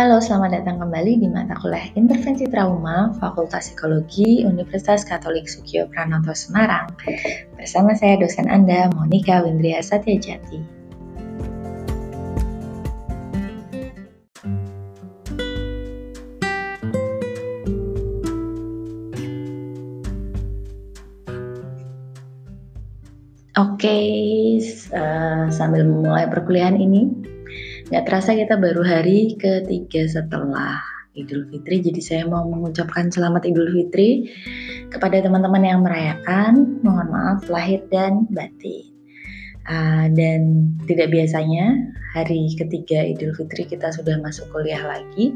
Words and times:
Halo, 0.00 0.16
selamat 0.16 0.64
datang 0.64 0.80
kembali 0.80 1.20
di 1.20 1.28
mata 1.28 1.52
kuliah 1.60 1.92
Intervensi 1.92 2.48
Trauma 2.48 3.12
Fakultas 3.20 3.68
Psikologi 3.68 4.48
Universitas 4.48 5.04
Katolik 5.04 5.44
Sukio 5.44 5.92
Pranoto 5.92 6.32
Semarang. 6.32 6.88
Bersama 7.52 7.92
saya 7.92 8.16
dosen 8.16 8.48
Anda, 8.48 8.88
Monika 8.96 9.44
Windria 9.44 9.84
Satyajati. 9.84 10.56
Oke, 23.52 23.84
okay, 23.84 24.08
uh, 24.96 24.96
eh, 24.96 25.44
sambil 25.52 25.84
memulai 25.84 26.24
perkuliahan 26.24 26.80
ini, 26.80 27.29
Nggak 27.90 28.06
terasa 28.06 28.38
kita 28.38 28.54
baru 28.54 28.86
hari 28.86 29.34
ketiga 29.34 30.06
setelah 30.06 30.78
Idul 31.18 31.42
Fitri, 31.50 31.82
jadi 31.82 31.98
saya 31.98 32.22
mau 32.22 32.46
mengucapkan 32.46 33.10
selamat 33.10 33.50
Idul 33.50 33.66
Fitri 33.66 34.30
kepada 34.94 35.18
teman-teman 35.18 35.58
yang 35.66 35.82
merayakan. 35.82 36.78
Mohon 36.86 37.08
maaf 37.10 37.50
lahir 37.50 37.82
dan 37.90 38.30
batin. 38.30 38.94
Uh, 39.66 40.06
dan 40.14 40.70
tidak 40.86 41.10
biasanya 41.10 41.74
hari 42.14 42.54
ketiga 42.54 43.02
Idul 43.02 43.34
Fitri 43.34 43.66
kita 43.66 43.90
sudah 43.90 44.22
masuk 44.22 44.46
kuliah 44.54 44.86
lagi. 44.86 45.34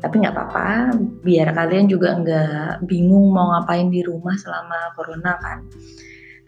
Tapi 0.00 0.24
nggak 0.24 0.32
apa-apa, 0.32 0.96
biar 1.28 1.52
kalian 1.52 1.92
juga 1.92 2.16
nggak 2.16 2.88
bingung 2.88 3.36
mau 3.36 3.52
ngapain 3.52 3.92
di 3.92 4.00
rumah 4.00 4.32
selama 4.40 4.96
corona 4.96 5.36
kan. 5.44 5.60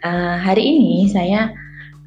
Uh, 0.01 0.41
hari 0.41 0.73
ini 0.73 1.05
saya 1.13 1.53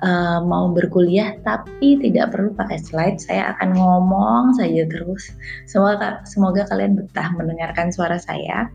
uh, 0.01 0.39
mau 0.43 0.69
berkuliah 0.73 1.37
tapi 1.45 1.97
tidak 2.01 2.33
perlu 2.33 2.51
pakai 2.53 2.77
slide. 2.81 3.17
Saya 3.21 3.55
akan 3.55 3.77
ngomong 3.77 4.43
saja 4.57 4.85
terus. 4.89 5.31
Semoga 5.69 6.21
semoga 6.27 6.65
kalian 6.67 6.97
betah 6.97 7.29
mendengarkan 7.37 7.93
suara 7.93 8.17
saya. 8.17 8.67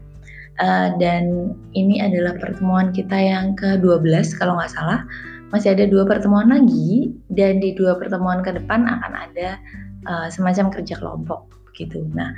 Uh, 0.56 0.96
dan 0.96 1.52
ini 1.77 2.00
adalah 2.00 2.33
pertemuan 2.41 2.88
kita 2.88 3.12
yang 3.12 3.52
ke-12 3.60 4.41
kalau 4.41 4.56
nggak 4.56 4.72
salah. 4.72 5.05
Masih 5.52 5.77
ada 5.77 5.84
dua 5.86 6.08
pertemuan 6.08 6.48
lagi 6.48 7.12
dan 7.30 7.61
di 7.62 7.77
dua 7.77 7.94
pertemuan 8.00 8.40
ke 8.40 8.56
depan 8.56 8.88
akan 8.88 9.12
ada 9.14 9.61
uh, 10.08 10.27
semacam 10.33 10.72
kerja 10.72 10.96
kelompok 10.96 11.44
gitu. 11.77 12.08
Nah, 12.16 12.33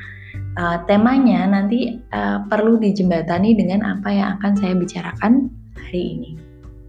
uh, 0.58 0.82
temanya 0.90 1.46
nanti 1.46 1.94
uh, 2.10 2.42
perlu 2.50 2.76
dijembatani 2.82 3.54
dengan 3.54 3.86
apa 3.86 4.10
yang 4.10 4.28
akan 4.42 4.52
saya 4.58 4.74
bicarakan 4.74 5.46
hari 5.78 6.18
ini 6.18 6.47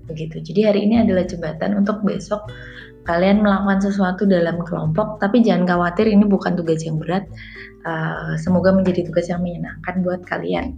begitu. 0.10 0.42
Jadi 0.42 0.66
hari 0.66 0.80
ini 0.90 1.06
adalah 1.06 1.24
jembatan 1.30 1.78
untuk 1.78 2.02
besok 2.02 2.50
kalian 3.06 3.42
melakukan 3.42 3.80
sesuatu 3.82 4.26
dalam 4.26 4.62
kelompok, 4.66 5.22
tapi 5.22 5.42
jangan 5.42 5.66
khawatir 5.66 6.06
ini 6.10 6.26
bukan 6.26 6.58
tugas 6.58 6.82
yang 6.84 6.98
berat. 6.98 7.26
Uh, 7.88 8.36
semoga 8.36 8.76
menjadi 8.76 9.08
tugas 9.08 9.32
yang 9.32 9.40
menyenangkan 9.40 10.04
buat 10.04 10.22
kalian. 10.28 10.76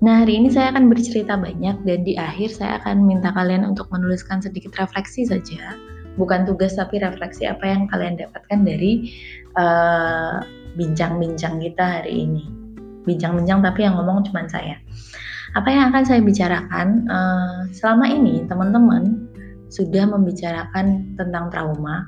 Nah, 0.00 0.24
hari 0.24 0.40
ini 0.40 0.48
saya 0.48 0.72
akan 0.72 0.88
bercerita 0.88 1.36
banyak 1.36 1.76
dan 1.84 1.98
di 2.04 2.16
akhir 2.16 2.56
saya 2.56 2.80
akan 2.80 3.04
minta 3.04 3.32
kalian 3.36 3.68
untuk 3.68 3.88
menuliskan 3.92 4.40
sedikit 4.40 4.72
refleksi 4.80 5.28
saja. 5.28 5.76
Bukan 6.16 6.48
tugas 6.48 6.76
tapi 6.76 7.00
refleksi 7.00 7.44
apa 7.44 7.64
yang 7.68 7.84
kalian 7.88 8.16
dapatkan 8.16 8.64
dari 8.64 9.12
eh, 9.60 10.36
bincang-bincang 10.76 11.60
uh, 11.60 11.60
kita 11.68 11.84
hari 12.00 12.28
ini. 12.28 12.44
Bincang-bincang 13.04 13.60
tapi 13.60 13.84
yang 13.84 14.00
ngomong 14.00 14.24
cuma 14.24 14.48
saya. 14.48 14.80
Apa 15.58 15.66
yang 15.66 15.90
akan 15.90 16.04
saya 16.06 16.20
bicarakan 16.22 17.10
uh, 17.10 17.66
selama 17.74 18.06
ini 18.06 18.46
teman-teman 18.46 19.26
sudah 19.70 20.06
membicarakan 20.06 21.14
tentang 21.18 21.50
trauma, 21.50 22.06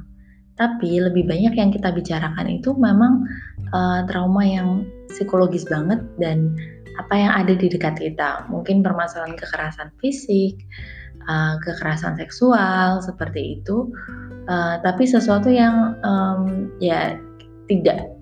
tapi 0.55 1.03
lebih 1.03 1.27
banyak 1.27 1.55
yang 1.59 1.75
kita 1.75 1.91
bicarakan 1.91 2.47
itu 2.47 2.70
memang 2.79 3.27
uh, 3.75 4.07
trauma 4.07 4.47
yang 4.47 4.87
psikologis 5.11 5.67
banget 5.67 5.98
dan 6.23 6.55
apa 7.02 7.14
yang 7.19 7.33
ada 7.35 7.55
di 7.58 7.67
dekat 7.67 7.98
kita. 7.98 8.47
Mungkin 8.47 8.86
permasalahan 8.86 9.35
kekerasan 9.35 9.91
fisik, 9.98 10.63
uh, 11.27 11.58
kekerasan 11.67 12.14
seksual 12.14 13.02
seperti 13.02 13.58
itu, 13.58 13.91
uh, 14.47 14.79
tapi 14.86 15.02
sesuatu 15.02 15.51
yang 15.51 15.98
um, 16.07 16.70
ya 16.79 17.19
tidak 17.67 18.21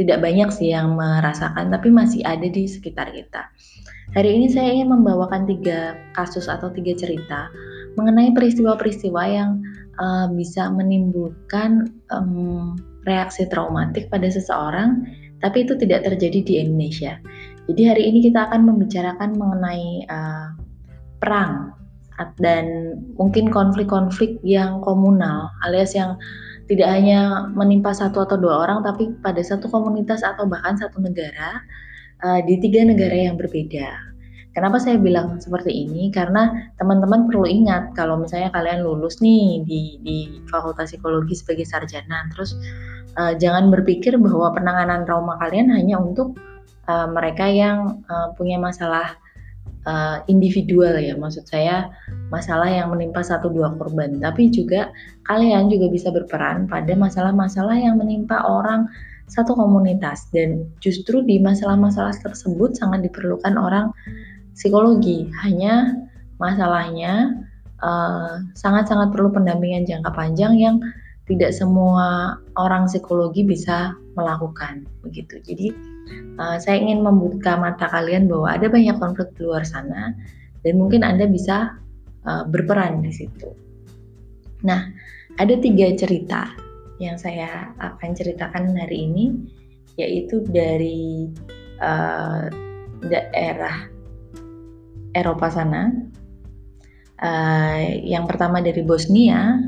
tidak 0.00 0.24
banyak 0.24 0.48
sih 0.48 0.72
yang 0.72 0.96
merasakan, 0.96 1.68
tapi 1.68 1.92
masih 1.92 2.24
ada 2.24 2.48
di 2.48 2.64
sekitar 2.64 3.12
kita. 3.12 3.52
Hari 4.16 4.26
ini 4.26 4.48
saya 4.48 4.72
ingin 4.72 4.96
membawakan 4.96 5.44
tiga 5.44 5.94
kasus 6.16 6.48
atau 6.48 6.72
tiga 6.72 6.96
cerita 6.96 7.52
mengenai 7.94 8.32
peristiwa-peristiwa 8.32 9.22
yang 9.28 9.60
uh, 10.00 10.26
bisa 10.32 10.72
menimbulkan 10.72 11.92
um, 12.08 12.74
reaksi 13.04 13.44
traumatik 13.46 14.08
pada 14.08 14.26
seseorang, 14.32 15.04
tapi 15.44 15.68
itu 15.68 15.76
tidak 15.76 16.08
terjadi 16.08 16.40
di 16.42 16.54
Indonesia. 16.64 17.20
Jadi 17.68 17.82
hari 17.86 18.02
ini 18.08 18.18
kita 18.24 18.50
akan 18.50 18.66
membicarakan 18.66 19.36
mengenai 19.36 20.08
uh, 20.10 20.58
perang 21.22 21.76
dan 22.42 22.96
mungkin 23.16 23.48
konflik-konflik 23.48 24.36
yang 24.44 24.82
komunal, 24.82 25.48
alias 25.64 25.94
yang 25.94 26.18
tidak 26.70 26.86
hanya 26.86 27.50
menimpa 27.50 27.90
satu 27.90 28.22
atau 28.22 28.38
dua 28.38 28.62
orang, 28.62 28.86
tapi 28.86 29.10
pada 29.18 29.42
satu 29.42 29.66
komunitas 29.66 30.22
atau 30.22 30.46
bahkan 30.46 30.78
satu 30.78 31.02
negara 31.02 31.58
uh, 32.22 32.38
di 32.46 32.62
tiga 32.62 32.86
negara 32.86 33.10
yang 33.10 33.34
berbeda. 33.34 33.90
Kenapa 34.54 34.78
saya 34.78 34.98
bilang 34.98 35.42
seperti 35.42 35.70
ini? 35.86 36.14
Karena 36.14 36.70
teman-teman 36.78 37.26
perlu 37.26 37.46
ingat 37.46 37.94
kalau 37.98 38.18
misalnya 38.22 38.54
kalian 38.54 38.86
lulus 38.86 39.18
nih 39.18 39.66
di, 39.66 39.98
di 40.02 40.16
Fakultas 40.46 40.94
Psikologi 40.94 41.34
sebagai 41.34 41.66
sarjana, 41.66 42.30
terus 42.30 42.54
uh, 43.18 43.34
jangan 43.34 43.66
berpikir 43.74 44.14
bahwa 44.18 44.54
penanganan 44.54 45.02
trauma 45.02 45.42
kalian 45.42 45.74
hanya 45.74 45.98
untuk 45.98 46.38
uh, 46.86 47.10
mereka 47.10 47.50
yang 47.50 48.02
uh, 48.06 48.30
punya 48.38 48.62
masalah 48.62 49.18
uh, 49.90 50.16
individual 50.30 50.94
ya, 50.94 51.18
maksud 51.18 51.50
saya 51.50 51.90
masalah 52.30 52.70
yang 52.70 52.94
menimpa 52.94 53.26
satu 53.26 53.50
dua 53.50 53.74
korban, 53.74 54.22
tapi 54.22 54.46
juga 54.54 54.94
kalian 55.26 55.66
juga 55.66 55.90
bisa 55.90 56.14
berperan 56.14 56.70
pada 56.70 56.94
masalah-masalah 56.94 57.74
yang 57.74 57.98
menimpa 57.98 58.38
orang 58.46 58.86
satu 59.26 59.58
komunitas. 59.58 60.30
Dan 60.30 60.70
justru 60.78 61.26
di 61.26 61.42
masalah-masalah 61.42 62.14
tersebut 62.22 62.78
sangat 62.78 63.06
diperlukan 63.10 63.54
orang 63.58 63.90
psikologi. 64.54 65.30
Hanya 65.42 65.94
masalahnya 66.42 67.38
eh, 67.78 68.34
sangat-sangat 68.58 69.08
uh, 69.08 69.12
perlu 69.14 69.30
pendampingan 69.30 69.86
jangka 69.86 70.10
panjang 70.14 70.58
yang 70.58 70.76
tidak 71.30 71.54
semua 71.54 72.34
orang 72.58 72.90
psikologi 72.90 73.46
bisa 73.46 73.94
melakukan 74.18 74.82
begitu. 75.06 75.38
Jadi 75.46 75.70
uh, 76.42 76.58
saya 76.58 76.82
ingin 76.82 77.06
membuka 77.06 77.54
mata 77.54 77.86
kalian 77.86 78.26
bahwa 78.26 78.50
ada 78.50 78.66
banyak 78.66 78.98
konflik 78.98 79.30
di 79.38 79.46
luar 79.46 79.62
sana 79.62 80.10
dan 80.66 80.74
mungkin 80.74 81.06
Anda 81.06 81.30
bisa 81.30 81.78
uh, 82.26 82.42
berperan 82.50 83.06
di 83.06 83.14
situ. 83.14 83.54
Nah, 84.66 84.90
ada 85.38 85.54
tiga 85.56 85.94
cerita 85.94 86.50
yang 87.00 87.16
saya 87.16 87.72
akan 87.80 88.10
ceritakan 88.12 88.76
hari 88.76 89.08
ini, 89.08 89.32
yaitu 89.96 90.44
dari 90.50 91.30
uh, 91.80 92.50
daerah 93.06 93.88
Eropa 95.14 95.48
sana. 95.48 95.94
Uh, 97.20 98.00
yang 98.00 98.24
pertama 98.24 98.64
dari 98.64 98.80
Bosnia, 98.80 99.60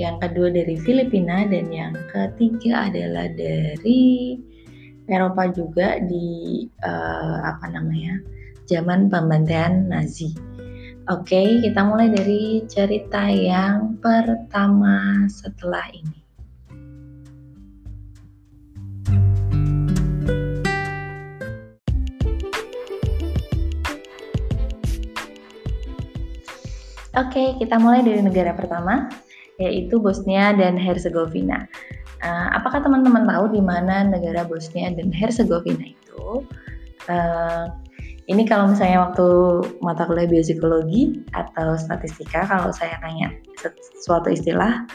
yang 0.00 0.16
kedua 0.16 0.48
dari 0.48 0.80
Filipina, 0.80 1.44
dan 1.44 1.68
yang 1.68 1.92
ketiga 2.08 2.88
adalah 2.88 3.28
dari 3.36 4.40
Eropa 5.04 5.52
juga 5.52 6.00
di 6.00 6.64
uh, 6.80 7.44
apa 7.44 7.68
namanya 7.68 8.16
zaman 8.64 9.12
pembantaian 9.12 9.84
Nazi. 9.92 10.32
Oke, 11.12 11.60
kita 11.60 11.84
mulai 11.84 12.08
dari 12.08 12.64
cerita 12.64 13.28
yang 13.28 14.00
pertama 14.00 15.28
setelah 15.28 15.84
ini. 15.92 16.16
Oke, 27.18 27.58
kita 27.58 27.74
mulai 27.82 28.06
dari 28.06 28.22
negara 28.22 28.54
pertama, 28.54 29.10
yaitu 29.60 30.00
Bosnia 30.00 30.56
dan 30.56 30.80
Herzegovina. 30.80 31.68
Uh, 32.24 32.48
apakah 32.56 32.80
teman-teman 32.80 33.28
tahu 33.28 33.52
di 33.52 33.60
mana 33.60 34.08
negara 34.08 34.48
Bosnia 34.48 34.88
dan 34.92 35.12
Herzegovina 35.12 35.92
itu? 35.92 36.44
Uh, 37.08 37.68
ini 38.28 38.48
kalau 38.48 38.72
misalnya 38.72 39.10
waktu 39.10 39.28
mata 39.84 40.06
kuliah 40.08 40.28
biopsikologi 40.28 41.20
atau 41.36 41.76
statistika, 41.76 42.46
kalau 42.48 42.72
saya 42.72 42.96
tanya 43.02 43.32
suatu 44.04 44.32
istilah, 44.32 44.86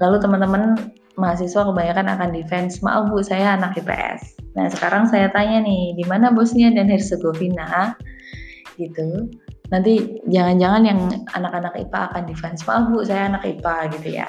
lalu 0.00 0.16
teman-teman 0.22 0.94
mahasiswa 1.16 1.66
kebanyakan 1.66 2.06
akan 2.12 2.30
defense, 2.30 2.84
maaf 2.84 3.08
bu 3.08 3.24
saya 3.24 3.56
anak 3.56 3.76
IPS. 3.80 4.38
Nah 4.54 4.68
sekarang 4.70 5.08
saya 5.08 5.32
tanya 5.32 5.64
nih, 5.64 5.96
di 5.96 6.04
mana 6.06 6.30
Bosnia 6.32 6.70
dan 6.72 6.88
Herzegovina? 6.88 7.96
Gitu 8.76 9.32
nanti 9.72 10.22
jangan-jangan 10.30 10.82
yang 10.86 11.00
anak-anak 11.34 11.74
IPA 11.74 12.00
akan 12.12 12.22
defense 12.28 12.62
maaf 12.68 12.86
bu 12.90 13.02
saya 13.02 13.34
anak 13.34 13.42
IPA 13.42 13.76
gitu 13.98 14.08
ya 14.22 14.28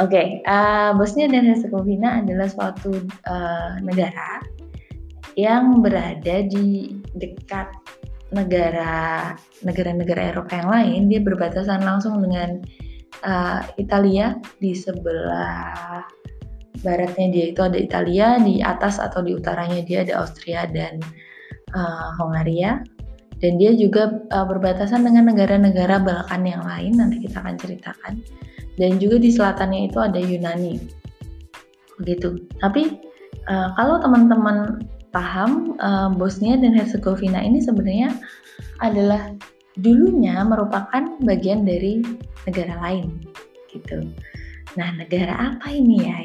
Oke, 0.00 0.16
okay, 0.16 0.26
uh, 0.48 0.96
Bosnia 0.96 1.28
dan 1.28 1.44
Herzegovina 1.44 2.24
adalah 2.24 2.48
suatu 2.48 3.04
uh, 3.28 3.76
negara 3.84 4.40
yang 5.36 5.84
berada 5.84 6.40
di 6.48 6.96
dekat 7.20 7.68
negara 8.32 9.34
negara-negara 9.60 10.32
Eropa 10.32 10.56
yang 10.56 10.70
lain. 10.72 11.00
Dia 11.12 11.20
berbatasan 11.20 11.84
langsung 11.84 12.16
dengan 12.22 12.64
uh, 13.28 13.60
Italia 13.76 14.40
di 14.56 14.72
sebelah 14.72 16.08
baratnya 16.80 17.26
dia 17.28 17.44
itu 17.52 17.60
ada 17.60 17.76
Italia, 17.76 18.40
di 18.40 18.64
atas 18.64 18.96
atau 18.96 19.20
di 19.20 19.36
utaranya 19.36 19.84
dia 19.84 20.00
ada 20.06 20.24
Austria 20.24 20.64
dan 20.64 20.96
uh, 21.76 22.08
Hongaria. 22.16 22.80
Dan 23.40 23.56
dia 23.56 23.72
juga 23.72 24.20
uh, 24.30 24.44
berbatasan 24.44 25.04
dengan 25.04 25.32
negara-negara 25.32 26.00
Balkan 26.00 26.44
yang 26.44 26.60
lain. 26.64 27.00
Nanti 27.00 27.24
kita 27.24 27.40
akan 27.40 27.56
ceritakan. 27.56 28.20
Dan 28.76 29.00
juga 29.00 29.16
di 29.20 29.32
selatannya 29.32 29.88
itu 29.88 29.98
ada 30.00 30.20
Yunani. 30.20 30.80
Begitu 32.00 32.48
tapi 32.64 32.96
uh, 33.48 33.68
kalau 33.76 34.00
teman-teman 34.00 34.80
paham 35.12 35.76
uh, 35.84 36.08
Bosnia 36.08 36.56
dan 36.56 36.72
Herzegovina 36.72 37.44
ini 37.44 37.60
sebenarnya 37.60 38.14
adalah 38.80 39.36
dulunya 39.76 40.40
merupakan 40.44 41.20
bagian 41.20 41.68
dari 41.68 42.00
negara 42.48 42.80
lain. 42.80 43.20
Gitu. 43.68 44.08
Nah 44.80 44.96
negara 44.96 45.56
apa 45.56 45.68
ini 45.68 45.96
ya 46.08 46.18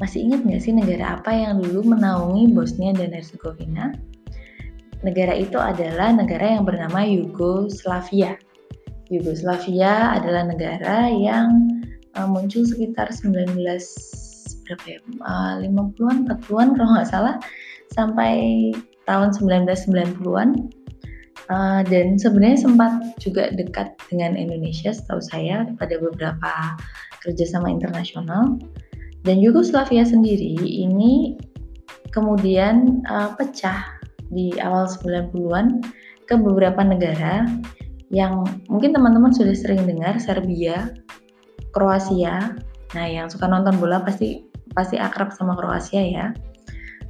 masih 0.00 0.26
ingat 0.26 0.42
nggak 0.42 0.62
sih 0.62 0.74
negara 0.74 1.18
apa 1.18 1.30
yang 1.30 1.62
dulu 1.62 1.94
menaungi 1.94 2.50
Bosnia 2.50 2.90
dan 2.90 3.14
Herzegovina 3.14 3.94
negara 5.02 5.34
itu 5.34 5.58
adalah 5.58 6.14
negara 6.14 6.58
yang 6.58 6.64
bernama 6.66 7.02
Yugoslavia 7.02 8.38
Yugoslavia 9.12 10.16
adalah 10.16 10.48
negara 10.48 11.12
yang 11.12 11.68
uh, 12.16 12.24
muncul 12.24 12.64
sekitar 12.64 13.12
19 13.12 13.52
berapa 14.64 14.84
ya? 14.88 15.00
Uh, 15.20 15.60
50-an, 15.60 16.16
40-an 16.24 16.68
kalau 16.80 16.90
nggak 16.96 17.10
salah 17.12 17.36
sampai 17.92 18.34
tahun 19.04 19.36
1990-an. 19.36 20.72
Uh, 21.50 21.82
dan 21.90 22.16
sebenarnya 22.16 22.64
sempat 22.64 22.92
juga 23.20 23.50
dekat 23.52 23.92
dengan 24.08 24.38
Indonesia 24.38 24.94
setahu 24.94 25.20
saya 25.20 25.68
pada 25.76 25.98
beberapa 25.98 26.78
kerjasama 27.20 27.68
internasional 27.68 28.56
dan 29.26 29.42
Yugoslavia 29.42 30.06
sendiri 30.06 30.54
ini 30.62 31.34
kemudian 32.14 33.02
uh, 33.10 33.34
pecah 33.36 33.91
di 34.32 34.56
awal 34.58 34.88
90-an 34.88 35.84
ke 36.24 36.34
beberapa 36.40 36.80
negara 36.80 37.44
yang 38.12 38.44
mungkin 38.68 38.92
teman-teman 38.92 39.32
sudah 39.32 39.56
sering 39.56 39.84
dengar 39.88 40.16
Serbia, 40.20 40.92
Kroasia. 41.72 42.56
Nah, 42.92 43.06
yang 43.08 43.32
suka 43.32 43.48
nonton 43.48 43.80
bola 43.80 44.04
pasti 44.04 44.44
pasti 44.76 45.00
akrab 45.00 45.32
sama 45.32 45.56
Kroasia 45.56 46.04
ya. 46.04 46.26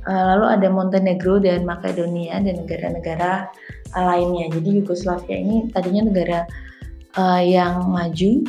Uh, 0.03 0.35
lalu 0.35 0.59
ada 0.59 0.67
Montenegro 0.67 1.39
dan 1.39 1.63
Makedonia 1.63 2.43
dan 2.43 2.67
negara-negara 2.67 3.47
uh, 3.95 4.05
lainnya. 4.15 4.51
Jadi 4.51 4.83
Yugoslavia 4.83 5.39
ini 5.39 5.71
tadinya 5.71 6.11
negara 6.11 6.41
uh, 7.15 7.39
yang 7.39 7.87
maju 7.87 8.43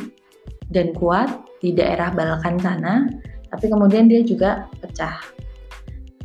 dan 0.74 0.90
kuat 0.98 1.30
di 1.62 1.70
daerah 1.70 2.10
Balkan 2.10 2.58
sana, 2.58 3.06
tapi 3.54 3.70
kemudian 3.70 4.10
dia 4.10 4.26
juga 4.26 4.66
pecah. 4.82 5.22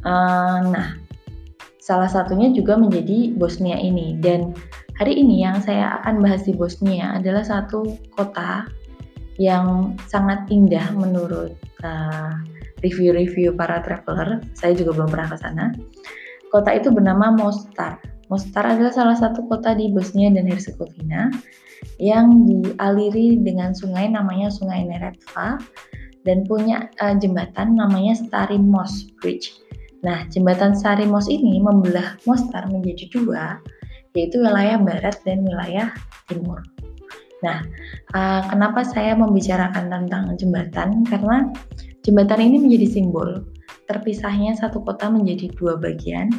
Uh, 0.01 0.65
nah, 0.73 0.97
salah 1.89 2.05
satunya 2.05 2.53
juga 2.53 2.77
menjadi 2.77 3.33
Bosnia 3.33 3.81
ini 3.81 4.13
dan 4.21 4.53
Hari 4.99 5.15
ini 5.15 5.39
yang 5.39 5.63
saya 5.63 6.03
akan 6.03 6.19
bahas 6.19 6.43
di 6.43 6.51
Bosnia 6.51 7.15
adalah 7.15 7.39
satu 7.39 7.87
kota 8.19 8.67
yang 9.39 9.95
sangat 10.11 10.43
indah 10.51 10.91
menurut 10.91 11.55
uh, 11.87 12.35
review-review 12.83 13.55
para 13.55 13.79
traveler. 13.79 14.43
Saya 14.51 14.75
juga 14.75 14.99
belum 14.99 15.07
pernah 15.07 15.31
ke 15.31 15.37
sana. 15.39 15.65
Kota 16.51 16.75
itu 16.75 16.91
bernama 16.91 17.31
Mostar. 17.31 17.95
Mostar 18.27 18.75
adalah 18.75 18.91
salah 18.91 19.15
satu 19.15 19.47
kota 19.47 19.71
di 19.71 19.87
Bosnia 19.87 20.35
dan 20.35 20.51
Herzegovina 20.51 21.31
yang 21.95 22.43
dialiri 22.43 23.39
dengan 23.39 23.71
sungai 23.71 24.11
namanya 24.11 24.51
Sungai 24.51 24.83
Neretva 24.83 25.63
dan 26.27 26.43
punya 26.43 26.91
uh, 26.99 27.15
jembatan 27.15 27.79
namanya 27.79 28.19
Stari 28.19 28.59
Most 28.59 29.15
Bridge. 29.23 29.68
Nah, 29.99 30.23
jembatan 30.31 30.75
Stari 30.75 31.03
Most 31.03 31.27
ini 31.27 31.59
membelah 31.59 32.15
Mostar 32.23 32.67
menjadi 32.71 33.11
dua 33.11 33.59
yaitu 34.17 34.41
wilayah 34.41 34.81
barat 34.81 35.15
dan 35.21 35.45
wilayah 35.45 35.93
timur. 36.25 36.65
Nah, 37.45 37.61
uh, 38.17 38.41
kenapa 38.49 38.81
saya 38.81 39.13
membicarakan 39.13 39.87
tentang 39.87 40.33
jembatan? 40.35 41.05
Karena 41.05 41.45
jembatan 42.01 42.41
ini 42.41 42.57
menjadi 42.57 42.99
simbol 42.99 43.45
terpisahnya 43.89 44.53
satu 44.53 44.85
kota 44.85 45.09
menjadi 45.09 45.49
dua 45.57 45.73
bagian 45.73 46.29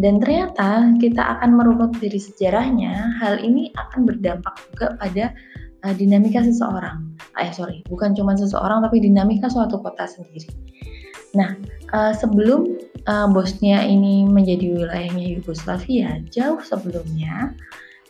dan 0.00 0.16
ternyata 0.24 0.88
kita 0.96 1.20
akan 1.20 1.60
merunut 1.60 1.92
dari 2.00 2.16
sejarahnya 2.16 3.20
hal 3.20 3.36
ini 3.44 3.68
akan 3.76 4.08
berdampak 4.08 4.56
juga 4.72 4.96
pada 4.96 5.24
uh, 5.84 5.92
dinamika 5.92 6.40
seseorang 6.40 7.12
eh 7.36 7.52
sorry 7.52 7.84
bukan 7.92 8.16
cuma 8.16 8.32
seseorang 8.32 8.80
tapi 8.80 9.04
dinamika 9.04 9.52
suatu 9.52 9.76
kota 9.84 10.08
sendiri 10.08 10.48
nah 11.36 11.56
uh, 11.92 12.12
sebelum 12.16 12.78
uh, 13.08 13.28
Bosnia 13.32 13.84
ini 13.84 14.28
menjadi 14.28 14.76
wilayahnya 14.76 15.38
Yugoslavia, 15.40 16.20
jauh 16.28 16.60
sebelumnya 16.60 17.56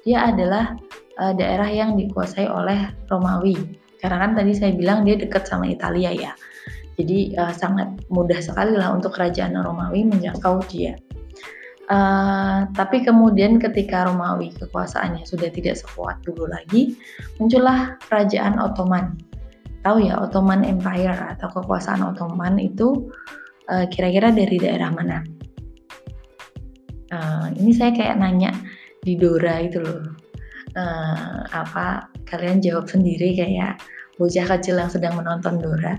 dia 0.03 0.31
adalah 0.31 0.75
uh, 1.21 1.33
daerah 1.35 1.69
yang 1.71 1.95
dikuasai 1.99 2.49
oleh 2.49 2.91
Romawi. 3.11 3.57
Karena 3.99 4.23
kan 4.27 4.33
tadi 4.39 4.55
saya 4.55 4.73
bilang 4.75 5.03
dia 5.03 5.19
dekat 5.19 5.47
sama 5.51 5.67
Italia 5.67 6.15
ya. 6.15 6.33
Jadi 6.99 7.35
uh, 7.39 7.55
sangat 7.55 7.95
mudah 8.11 8.39
sekali 8.43 8.75
lah 8.75 8.95
untuk 8.95 9.15
kerajaan 9.15 9.59
Romawi 9.59 10.07
menjangkau 10.07 10.63
dia. 10.71 10.99
Uh, 11.89 12.69
tapi 12.77 13.01
kemudian 13.01 13.57
ketika 13.57 14.05
Romawi 14.05 14.53
kekuasaannya 14.61 15.25
sudah 15.25 15.49
tidak 15.49 15.81
sekuat 15.81 16.21
dulu 16.21 16.45
lagi, 16.51 16.99
muncullah 17.41 17.97
kerajaan 18.07 18.61
Ottoman. 18.61 19.28
Tahu 19.89 20.05
ya 20.05 20.21
Ottoman 20.21 20.69
Empire 20.69 21.17
atau 21.33 21.49
kekuasaan 21.49 22.05
Ottoman 22.05 22.61
itu 22.61 23.09
eh, 23.73 23.89
kira-kira 23.89 24.29
dari 24.29 24.61
daerah 24.61 24.93
mana? 24.93 25.25
Uh, 27.09 27.49
ini 27.57 27.73
saya 27.73 27.97
kayak 27.97 28.21
nanya 28.21 28.53
di 29.01 29.17
Dora 29.17 29.65
itu 29.65 29.81
loh. 29.81 30.13
Uh, 30.77 31.41
apa 31.57 32.05
kalian 32.29 32.61
jawab 32.61 32.85
sendiri 32.85 33.33
kayak 33.33 33.81
bocah 34.21 34.45
kecil 34.45 34.77
yang 34.77 34.93
sedang 34.93 35.17
menonton 35.17 35.57
Dora. 35.57 35.97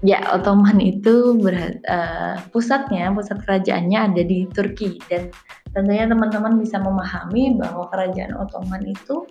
Ya, 0.00 0.24
Ottoman 0.32 0.80
itu 0.80 1.36
uh, 1.44 2.40
pusatnya, 2.56 3.12
pusat 3.12 3.44
kerajaannya 3.44 3.98
ada 4.00 4.22
di 4.24 4.48
Turki 4.48 4.96
dan 5.12 5.28
tentunya 5.76 6.08
teman-teman 6.08 6.56
bisa 6.56 6.80
memahami 6.80 7.60
bahwa 7.60 7.92
kerajaan 7.92 8.32
Ottoman 8.40 8.80
itu 8.88 9.28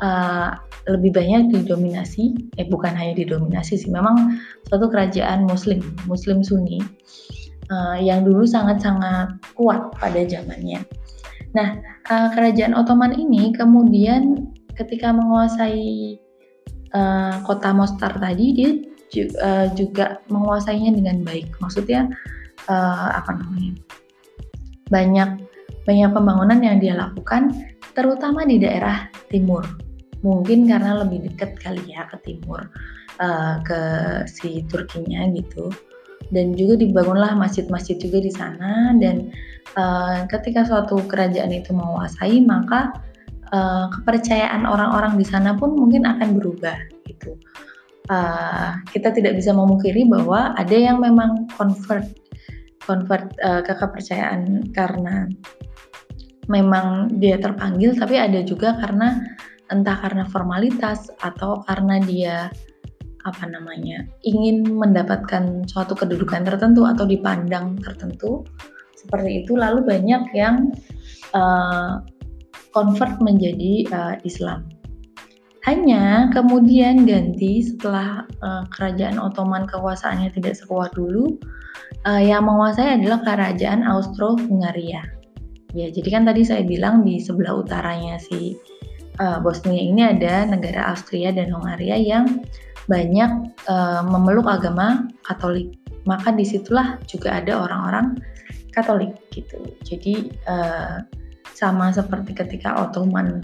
uh, 0.00 0.56
lebih 0.86 1.18
banyak 1.18 1.50
didominasi, 1.50 2.36
eh 2.62 2.66
bukan 2.70 2.94
hanya 2.94 3.18
didominasi 3.18 3.74
sih, 3.80 3.90
memang 3.90 4.38
suatu 4.70 4.86
kerajaan 4.86 5.46
Muslim, 5.50 5.82
Muslim 6.06 6.46
Sunni 6.46 6.78
uh, 7.70 7.98
yang 7.98 8.22
dulu 8.22 8.46
sangat-sangat 8.46 9.34
kuat 9.58 9.90
pada 9.98 10.22
zamannya. 10.22 10.86
Nah, 11.58 11.80
uh, 12.12 12.28
kerajaan 12.36 12.76
Ottoman 12.76 13.16
ini 13.16 13.50
kemudian 13.56 14.46
ketika 14.76 15.10
menguasai 15.10 16.20
uh, 16.94 17.40
kota 17.42 17.72
Mostar 17.72 18.14
tadi, 18.20 18.46
dia 18.54 18.70
juga, 19.10 19.34
uh, 19.42 19.66
juga 19.74 20.06
menguasainya 20.30 20.94
dengan 20.94 21.24
baik. 21.24 21.50
Maksudnya 21.58 22.06
uh, 22.70 23.08
apa 23.16 23.42
namanya? 23.42 23.72
Banyak 24.86 25.30
banyak 25.86 26.10
pembangunan 26.14 26.58
yang 26.62 26.78
dia 26.82 26.94
lakukan, 26.98 27.54
terutama 27.94 28.42
di 28.42 28.58
daerah 28.58 29.06
timur 29.30 29.85
mungkin 30.26 30.66
karena 30.66 31.06
lebih 31.06 31.30
dekat 31.30 31.54
kali 31.62 31.82
ya 31.86 32.10
ke 32.10 32.18
timur 32.26 32.66
uh, 33.22 33.62
ke 33.62 33.80
si 34.26 34.66
Turkinya 34.66 35.30
gitu. 35.30 35.70
Dan 36.34 36.58
juga 36.58 36.82
dibangunlah 36.82 37.38
masjid-masjid 37.38 37.94
juga 38.02 38.18
di 38.18 38.32
sana. 38.34 38.90
Dan 38.98 39.30
uh, 39.78 40.26
ketika 40.26 40.66
suatu 40.66 40.98
kerajaan 41.06 41.54
itu 41.54 41.70
menguasai 41.70 42.42
maka 42.42 42.90
uh, 43.54 43.86
kepercayaan 43.94 44.66
orang-orang 44.66 45.14
di 45.14 45.26
sana 45.26 45.54
pun 45.54 45.78
mungkin 45.78 46.02
akan 46.02 46.34
berubah 46.34 46.76
gitu. 47.06 47.38
Uh, 48.06 48.78
kita 48.94 49.10
tidak 49.10 49.34
bisa 49.34 49.50
memungkiri 49.50 50.06
bahwa 50.06 50.54
ada 50.54 50.74
yang 50.78 51.02
memang 51.02 51.50
convert 51.58 52.06
convert 52.86 53.34
uh, 53.42 53.66
ke 53.66 53.74
kepercayaan 53.74 54.70
karena 54.70 55.26
memang 56.46 57.10
dia 57.18 57.34
terpanggil 57.34 57.98
tapi 57.98 58.14
ada 58.14 58.38
juga 58.46 58.78
karena 58.78 59.26
entah 59.70 59.98
karena 59.98 60.24
formalitas 60.30 61.10
atau 61.22 61.62
karena 61.66 61.98
dia 62.04 62.36
apa 63.26 63.44
namanya 63.50 64.06
ingin 64.22 64.62
mendapatkan 64.62 65.66
suatu 65.66 65.98
kedudukan 65.98 66.46
tertentu 66.46 66.86
atau 66.86 67.02
dipandang 67.02 67.74
tertentu 67.82 68.46
seperti 68.94 69.42
itu 69.42 69.58
lalu 69.58 69.82
banyak 69.82 70.22
yang 70.30 70.70
uh, 71.34 71.98
convert 72.70 73.18
menjadi 73.18 73.86
uh, 73.90 74.14
Islam 74.22 74.70
Hanya 75.66 76.30
kemudian 76.30 77.02
ganti 77.10 77.58
setelah 77.58 78.22
uh, 78.38 78.62
kerajaan 78.70 79.18
Ottoman 79.18 79.66
kekuasaannya 79.66 80.30
tidak 80.30 80.54
sekuat 80.54 80.94
dulu, 80.94 81.42
uh, 82.06 82.22
yang 82.22 82.46
menguasai 82.46 83.02
adalah 83.02 83.18
kerajaan 83.26 83.82
Austro-Hungaria. 83.82 85.02
Ya, 85.74 85.90
jadi 85.90 86.08
kan 86.08 86.22
tadi 86.22 86.46
saya 86.46 86.62
bilang 86.62 87.02
di 87.02 87.18
sebelah 87.18 87.58
utaranya 87.58 88.14
si 88.22 88.54
uh, 89.20 89.38
Bosnia 89.40 89.80
ini 89.80 90.02
ada 90.04 90.44
negara 90.48 90.92
Austria 90.92 91.32
dan 91.32 91.52
Hungaria 91.52 91.96
yang 91.96 92.44
banyak 92.86 93.50
uh, 93.66 94.02
memeluk 94.06 94.46
agama 94.46 95.10
Katolik. 95.26 95.74
Maka 96.06 96.30
di 96.30 96.46
situlah 96.46 97.02
juga 97.10 97.42
ada 97.42 97.66
orang-orang 97.66 98.18
Katolik 98.70 99.16
gitu. 99.34 99.58
Jadi 99.82 100.30
uh, 100.46 101.02
sama 101.56 101.90
seperti 101.90 102.36
ketika 102.36 102.76
Ottoman 102.76 103.42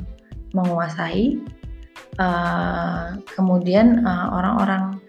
menguasai, 0.52 1.40
uh, 2.20 3.16
kemudian 3.32 4.04
uh, 4.04 4.28
orang-orang 4.36 5.00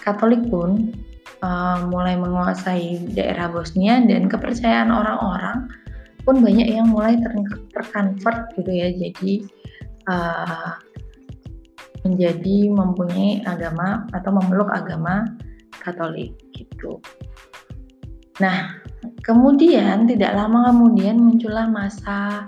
Katolik 0.00 0.42
pun 0.48 0.96
uh, 1.44 1.84
mulai 1.86 2.16
menguasai 2.16 3.12
daerah 3.12 3.52
Bosnia 3.52 4.00
dan 4.02 4.26
kepercayaan 4.26 4.90
orang-orang 4.90 5.68
pun 6.26 6.42
banyak 6.42 6.66
yang 6.66 6.90
mulai 6.90 7.14
terkonvert 7.70 8.50
gitu 8.58 8.70
ya. 8.74 8.90
Jadi 8.90 9.46
uh, 10.10 10.74
menjadi 12.02 12.70
mempunyai 12.70 13.46
agama 13.46 14.04
atau 14.10 14.34
memeluk 14.34 14.70
agama 14.74 15.22
Katolik 15.78 16.34
gitu. 16.50 16.98
Nah, 18.42 18.74
kemudian 19.22 20.10
tidak 20.10 20.34
lama 20.34 20.74
kemudian 20.74 21.14
muncullah 21.14 21.70
masa 21.70 22.42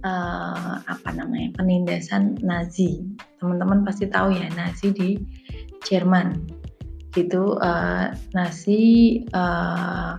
uh, 0.00 0.80
apa 0.80 1.10
namanya 1.12 1.52
penindasan 1.60 2.40
Nazi. 2.40 3.04
Teman-teman 3.36 3.84
pasti 3.84 4.08
tahu 4.08 4.32
ya 4.32 4.48
Nazi 4.56 4.96
di 4.96 5.10
Jerman. 5.84 6.40
Gitu 7.12 7.58
uh, 7.58 8.16
Nazi 8.32 9.18
uh, 9.34 10.16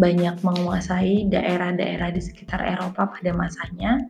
banyak 0.00 0.40
menguasai 0.40 1.28
daerah-daerah 1.28 2.08
di 2.10 2.24
sekitar 2.24 2.64
Eropa 2.64 3.12
pada 3.12 3.30
masanya 3.36 4.00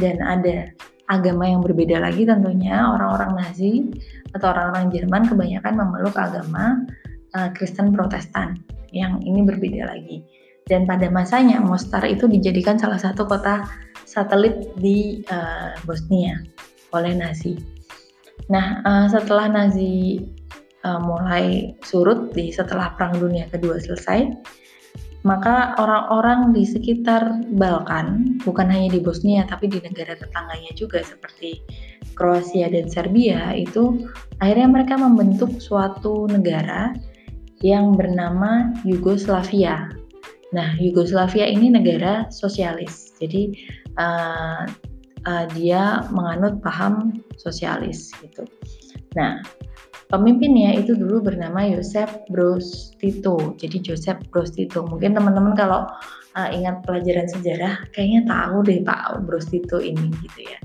dan 0.00 0.18
ada 0.24 0.72
agama 1.06 1.46
yang 1.46 1.62
berbeda 1.62 2.02
lagi 2.02 2.26
tentunya 2.26 2.82
orang-orang 2.82 3.38
Nazi 3.38 3.84
atau 4.34 4.50
orang-orang 4.50 4.90
Jerman 4.90 5.22
kebanyakan 5.28 5.74
memeluk 5.78 6.16
agama 6.18 6.82
uh, 7.36 7.48
Kristen 7.54 7.94
Protestan 7.94 8.58
yang 8.90 9.22
ini 9.22 9.44
berbeda 9.46 9.86
lagi. 9.86 10.24
Dan 10.66 10.82
pada 10.82 11.06
masanya 11.14 11.62
Mostar 11.62 12.02
itu 12.10 12.26
dijadikan 12.26 12.74
salah 12.74 12.98
satu 12.98 13.22
kota 13.22 13.62
satelit 14.02 14.74
di 14.74 15.22
uh, 15.30 15.78
Bosnia 15.86 16.42
oleh 16.90 17.14
Nazi. 17.14 17.54
Nah, 18.50 18.82
uh, 18.82 19.06
setelah 19.06 19.46
Nazi 19.46 20.18
uh, 20.82 20.98
mulai 20.98 21.70
surut 21.86 22.34
di 22.34 22.50
setelah 22.50 22.98
Perang 22.98 23.14
Dunia 23.14 23.46
Kedua 23.46 23.78
selesai, 23.78 24.26
maka 25.26 25.74
orang-orang 25.82 26.54
di 26.54 26.62
sekitar 26.62 27.42
Balkan, 27.58 28.38
bukan 28.46 28.70
hanya 28.70 28.94
di 28.94 29.02
Bosnia 29.02 29.42
tapi 29.42 29.66
di 29.66 29.82
negara 29.82 30.14
tetangganya 30.14 30.70
juga 30.78 31.02
seperti 31.02 31.58
Kroasia 32.14 32.70
dan 32.70 32.86
Serbia 32.86 33.50
itu 33.58 34.06
akhirnya 34.38 34.70
mereka 34.70 34.94
membentuk 34.94 35.58
suatu 35.58 36.30
negara 36.30 36.94
yang 37.60 37.98
bernama 37.98 38.70
Yugoslavia 38.86 39.90
Nah, 40.54 40.78
Yugoslavia 40.78 41.50
ini 41.50 41.74
negara 41.74 42.30
sosialis, 42.30 43.10
jadi 43.18 43.50
uh, 43.98 44.62
uh, 45.26 45.44
dia 45.58 46.06
menganut 46.14 46.62
paham 46.62 47.18
sosialis 47.34 48.14
gitu. 48.22 48.46
Nah, 49.16 49.40
pemimpinnya 50.12 50.76
itu 50.76 50.94
dulu 50.94 51.24
bernama 51.24 51.64
Josep 51.66 52.28
Broz 52.30 52.94
Tito. 53.00 53.56
Jadi 53.58 53.82
Josep 53.82 54.20
Broz 54.30 54.54
Tito. 54.54 54.84
Mungkin 54.86 55.16
teman-teman 55.16 55.56
kalau 55.56 55.88
uh, 56.36 56.48
ingat 56.52 56.84
pelajaran 56.84 57.26
sejarah, 57.26 57.82
kayaknya 57.96 58.28
tahu 58.28 58.62
deh 58.62 58.84
Pak 58.84 59.24
Broz 59.26 59.48
Tito 59.48 59.80
ini 59.80 60.12
gitu 60.22 60.40
ya. 60.46 60.58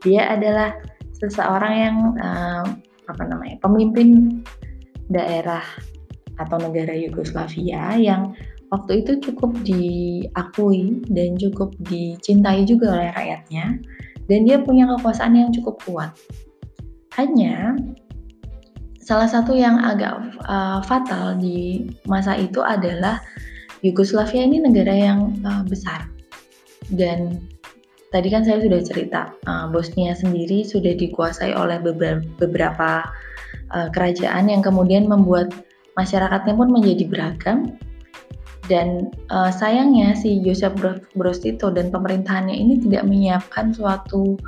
Dia 0.00 0.22
adalah 0.38 0.72
seseorang 1.20 1.74
yang 1.76 1.96
uh, 2.16 2.64
apa 3.10 3.22
namanya 3.26 3.58
pemimpin 3.60 4.40
daerah 5.10 5.66
atau 6.40 6.56
negara 6.56 6.96
Yugoslavia 6.96 7.98
yang 8.00 8.32
waktu 8.72 9.04
itu 9.04 9.18
cukup 9.20 9.52
diakui 9.66 11.04
dan 11.10 11.36
cukup 11.36 11.74
dicintai 11.84 12.64
juga 12.64 12.96
oleh 12.96 13.10
rakyatnya 13.12 13.76
dan 14.30 14.46
dia 14.46 14.62
punya 14.62 14.86
kekuasaan 14.96 15.34
yang 15.36 15.50
cukup 15.50 15.76
kuat. 15.84 16.14
Hanya 17.18 17.74
salah 19.02 19.26
satu 19.26 19.56
yang 19.58 19.82
agak 19.82 20.38
uh, 20.46 20.78
fatal 20.86 21.34
di 21.34 21.90
masa 22.06 22.38
itu 22.38 22.62
adalah 22.62 23.18
Yugoslavia 23.82 24.46
ini 24.46 24.62
negara 24.62 24.94
yang 24.94 25.34
uh, 25.42 25.66
besar. 25.66 26.06
Dan 26.92 27.42
tadi 28.14 28.30
kan 28.30 28.46
saya 28.46 28.62
sudah 28.62 28.80
cerita 28.86 29.34
uh, 29.50 29.66
Bosnia 29.72 30.14
sendiri 30.14 30.62
sudah 30.62 30.94
dikuasai 30.94 31.56
oleh 31.56 31.82
beberapa 32.38 33.02
uh, 33.74 33.88
kerajaan 33.90 34.46
yang 34.52 34.62
kemudian 34.62 35.10
membuat 35.10 35.50
masyarakatnya 35.98 36.54
pun 36.54 36.70
menjadi 36.70 37.04
beragam. 37.10 37.58
Dan 38.70 39.10
uh, 39.34 39.50
sayangnya 39.50 40.14
si 40.14 40.38
Joseph 40.46 40.78
Broz 41.18 41.42
Tito 41.42 41.74
dan 41.74 41.90
pemerintahannya 41.90 42.54
ini 42.54 42.78
tidak 42.78 43.02
menyiapkan 43.02 43.74
suatu 43.74 44.38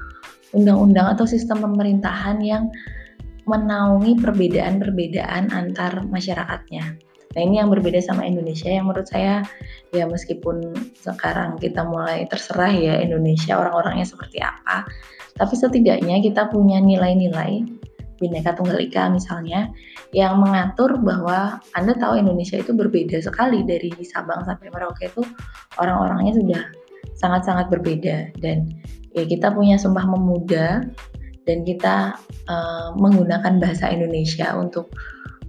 undang-undang 0.52 1.16
atau 1.16 1.25
sistem 1.25 1.64
pemerintahan 1.64 2.40
yang 2.44 2.68
menaungi 3.49 4.21
perbedaan-perbedaan 4.23 5.50
antar 5.50 6.06
masyarakatnya. 6.06 6.94
Nah 7.32 7.40
ini 7.40 7.59
yang 7.59 7.73
berbeda 7.73 7.99
sama 8.04 8.28
Indonesia 8.28 8.68
yang 8.68 8.87
menurut 8.87 9.09
saya 9.09 9.40
ya 9.97 10.04
meskipun 10.04 10.76
sekarang 11.00 11.56
kita 11.56 11.80
mulai 11.82 12.28
terserah 12.28 12.71
ya 12.71 13.00
Indonesia 13.00 13.56
orang-orangnya 13.56 14.04
seperti 14.04 14.38
apa, 14.44 14.85
tapi 15.40 15.54
setidaknya 15.56 16.21
kita 16.21 16.52
punya 16.52 16.78
nilai-nilai 16.78 17.64
Bhinneka 18.21 18.54
Tunggal 18.54 18.78
Ika 18.78 19.11
misalnya 19.11 19.73
yang 20.14 20.38
mengatur 20.38 21.00
bahwa 21.02 21.59
Anda 21.75 21.99
tahu 21.99 22.23
Indonesia 22.23 22.61
itu 22.61 22.71
berbeda 22.71 23.18
sekali 23.18 23.66
dari 23.66 23.90
Sabang 24.06 24.47
sampai 24.47 24.71
Merauke 24.71 25.11
itu 25.11 25.26
orang-orangnya 25.82 26.38
sudah 26.38 26.62
sangat-sangat 27.18 27.66
berbeda 27.73 28.30
dan 28.38 28.71
ya 29.12 29.25
kita 29.28 29.52
punya 29.52 29.76
Sumpah 29.76 30.04
Memuda 30.04 30.85
dan 31.42 31.59
kita 31.66 32.16
uh, 32.49 32.95
menggunakan 32.97 33.59
bahasa 33.59 33.90
Indonesia 33.90 34.54
untuk 34.54 34.92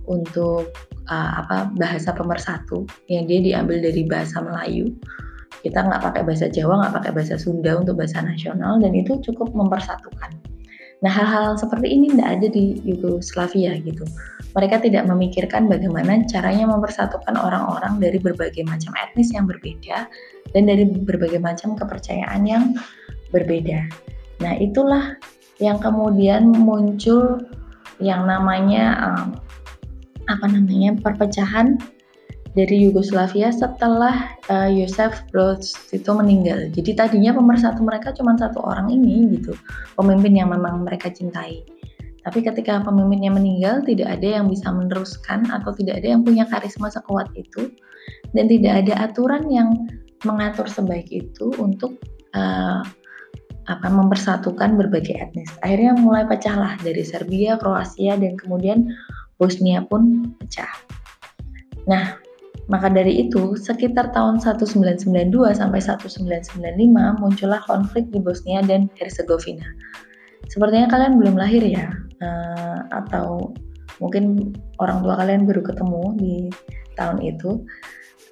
untuk 0.09 0.73
uh, 1.07 1.31
apa 1.45 1.71
bahasa 1.79 2.11
pemersatu 2.11 2.83
yang 3.07 3.23
dia 3.29 3.39
diambil 3.39 3.79
dari 3.79 4.03
bahasa 4.03 4.43
Melayu 4.43 4.91
kita 5.63 5.79
nggak 5.79 6.03
pakai 6.03 6.21
bahasa 6.27 6.51
Jawa 6.51 6.83
nggak 6.83 6.93
pakai 6.99 7.11
bahasa 7.15 7.35
Sunda 7.39 7.79
untuk 7.79 7.95
bahasa 7.99 8.19
nasional 8.19 8.83
dan 8.83 8.91
itu 8.91 9.15
cukup 9.23 9.55
mempersatukan 9.55 10.35
Nah, 11.03 11.11
hal-hal 11.11 11.59
seperti 11.59 11.91
ini 11.91 12.15
tidak 12.15 12.29
ada 12.39 12.47
di 12.47 12.79
Yugoslavia 12.87 13.75
gitu. 13.83 14.07
Mereka 14.55 14.79
tidak 14.87 15.03
memikirkan 15.11 15.67
bagaimana 15.67 16.23
caranya 16.31 16.63
mempersatukan 16.63 17.35
orang-orang 17.35 17.99
dari 17.99 18.23
berbagai 18.23 18.63
macam 18.63 18.95
etnis 18.95 19.35
yang 19.35 19.43
berbeda 19.43 20.07
dan 20.55 20.63
dari 20.63 20.87
berbagai 20.87 21.43
macam 21.43 21.75
kepercayaan 21.75 22.47
yang 22.47 22.63
berbeda. 23.33 23.89
Nah, 24.39 24.53
itulah 24.61 25.17
yang 25.57 25.81
kemudian 25.81 26.53
muncul 26.53 27.41
yang 27.97 28.29
namanya 28.29 28.97
um, 29.01 29.37
apa 30.29 30.45
namanya 30.47 30.95
perpecahan 31.03 31.75
dari 32.53 32.85
Yugoslavia 32.85 33.49
setelah 33.49 34.29
uh, 34.47 34.69
Yosef 34.69 35.25
Broz 35.33 35.73
itu 35.89 36.09
meninggal. 36.13 36.69
Jadi 36.69 36.93
tadinya 36.93 37.33
pemersatu 37.33 37.81
mereka 37.81 38.13
cuma 38.13 38.37
satu 38.37 38.61
orang 38.61 38.93
ini 38.93 39.25
gitu, 39.37 39.57
pemimpin 39.97 40.37
yang 40.37 40.53
memang 40.53 40.85
mereka 40.85 41.09
cintai. 41.09 41.65
Tapi 42.23 42.39
ketika 42.39 42.79
pemimpinnya 42.79 43.35
meninggal, 43.35 43.83
tidak 43.83 44.15
ada 44.15 44.39
yang 44.39 44.47
bisa 44.47 44.71
meneruskan 44.71 45.43
atau 45.51 45.75
tidak 45.75 45.99
ada 45.99 46.15
yang 46.15 46.21
punya 46.23 46.47
karisma 46.47 46.87
sekuat 46.87 47.27
itu, 47.35 47.73
dan 48.31 48.47
tidak 48.47 48.85
ada 48.85 49.11
aturan 49.11 49.43
yang 49.51 49.75
mengatur 50.23 50.63
sebaik 50.69 51.11
itu 51.11 51.51
untuk 51.59 51.99
uh, 52.31 52.79
apa 53.71 53.87
mempersatukan 53.87 54.75
berbagai 54.75 55.15
etnis. 55.15 55.47
Akhirnya 55.63 55.95
mulai 55.95 56.27
pecahlah 56.27 56.75
dari 56.83 57.03
Serbia, 57.03 57.55
Kroasia, 57.55 58.19
dan 58.19 58.35
kemudian 58.35 58.91
Bosnia 59.39 59.83
pun 59.87 60.35
pecah. 60.39 60.69
Nah, 61.87 62.15
maka 62.71 62.87
dari 62.87 63.27
itu, 63.27 63.59
sekitar 63.59 64.15
tahun 64.15 64.39
1992 64.39 65.51
sampai 65.51 65.79
1995 65.83 67.19
muncullah 67.19 67.59
konflik 67.67 68.07
di 68.11 68.23
Bosnia 68.23 68.63
dan 68.63 68.87
Herzegovina. 68.95 69.67
Sepertinya 70.47 70.87
kalian 70.87 71.19
belum 71.19 71.35
lahir 71.35 71.63
ya, 71.63 71.91
uh, 72.23 72.87
atau 72.91 73.51
mungkin 73.99 74.55
orang 74.79 75.03
tua 75.03 75.15
kalian 75.19 75.43
baru 75.43 75.61
ketemu 75.63 76.03
di 76.19 76.35
tahun 76.95 77.19
itu. 77.19 77.63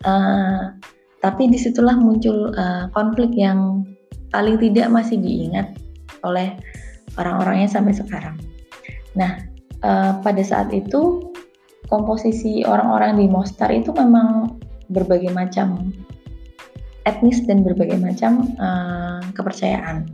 Uh, 0.07 0.75
tapi 1.21 1.51
di 1.51 1.59
situlah 1.59 1.93
muncul 1.99 2.49
uh, 2.57 2.89
konflik 2.95 3.29
yang 3.37 3.85
paling 4.31 4.57
tidak 4.57 4.87
masih 4.89 5.19
diingat 5.19 5.75
oleh 6.23 6.55
orang-orangnya 7.19 7.67
sampai 7.67 7.93
sekarang. 7.93 8.39
Nah, 9.13 9.43
uh, 9.83 10.17
pada 10.23 10.41
saat 10.41 10.71
itu 10.71 11.31
komposisi 11.91 12.63
orang-orang 12.63 13.19
di 13.19 13.27
Mostar 13.27 13.67
itu 13.75 13.91
memang 13.91 14.55
berbagai 14.87 15.31
macam 15.35 15.91
etnis 17.03 17.43
dan 17.43 17.65
berbagai 17.67 17.99
macam 17.99 18.47
uh, 18.61 19.19
kepercayaan. 19.35 20.07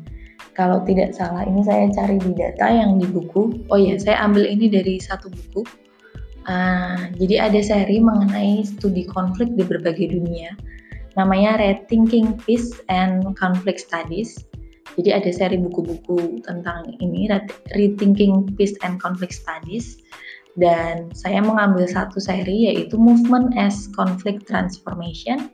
Kalau 0.57 0.81
tidak 0.89 1.13
salah, 1.13 1.45
ini 1.45 1.61
saya 1.61 1.85
cari 1.93 2.17
di 2.17 2.33
data 2.33 2.65
yang 2.73 2.97
di 2.97 3.05
buku. 3.05 3.69
Oh 3.69 3.77
ya, 3.77 3.93
saya 4.01 4.25
ambil 4.25 4.49
ini 4.49 4.65
dari 4.73 4.97
satu 4.97 5.29
buku. 5.29 5.61
Uh, 6.47 7.11
jadi 7.19 7.51
ada 7.51 7.59
seri 7.61 8.01
mengenai 8.01 8.65
studi 8.65 9.05
konflik 9.05 9.53
di 9.53 9.61
berbagai 9.61 10.17
dunia. 10.17 10.57
Namanya 11.17 11.57
Rethinking 11.57 12.37
Peace 12.45 12.77
and 12.87 13.33
Conflict 13.33 13.81
Studies. 13.81 14.37
Jadi 14.97 15.13
ada 15.13 15.29
seri 15.29 15.57
buku-buku 15.57 16.41
tentang 16.45 16.93
ini, 17.01 17.29
Rethinking 17.73 18.53
Peace 18.55 18.77
and 18.85 19.01
Conflict 19.01 19.33
Studies. 19.33 20.01
Dan 20.57 21.13
saya 21.13 21.41
mengambil 21.41 21.85
satu 21.85 22.17
seri 22.17 22.69
yaitu 22.69 22.97
Movement 22.97 23.53
as 23.57 23.89
Conflict 23.93 24.49
Transformation 24.49 25.53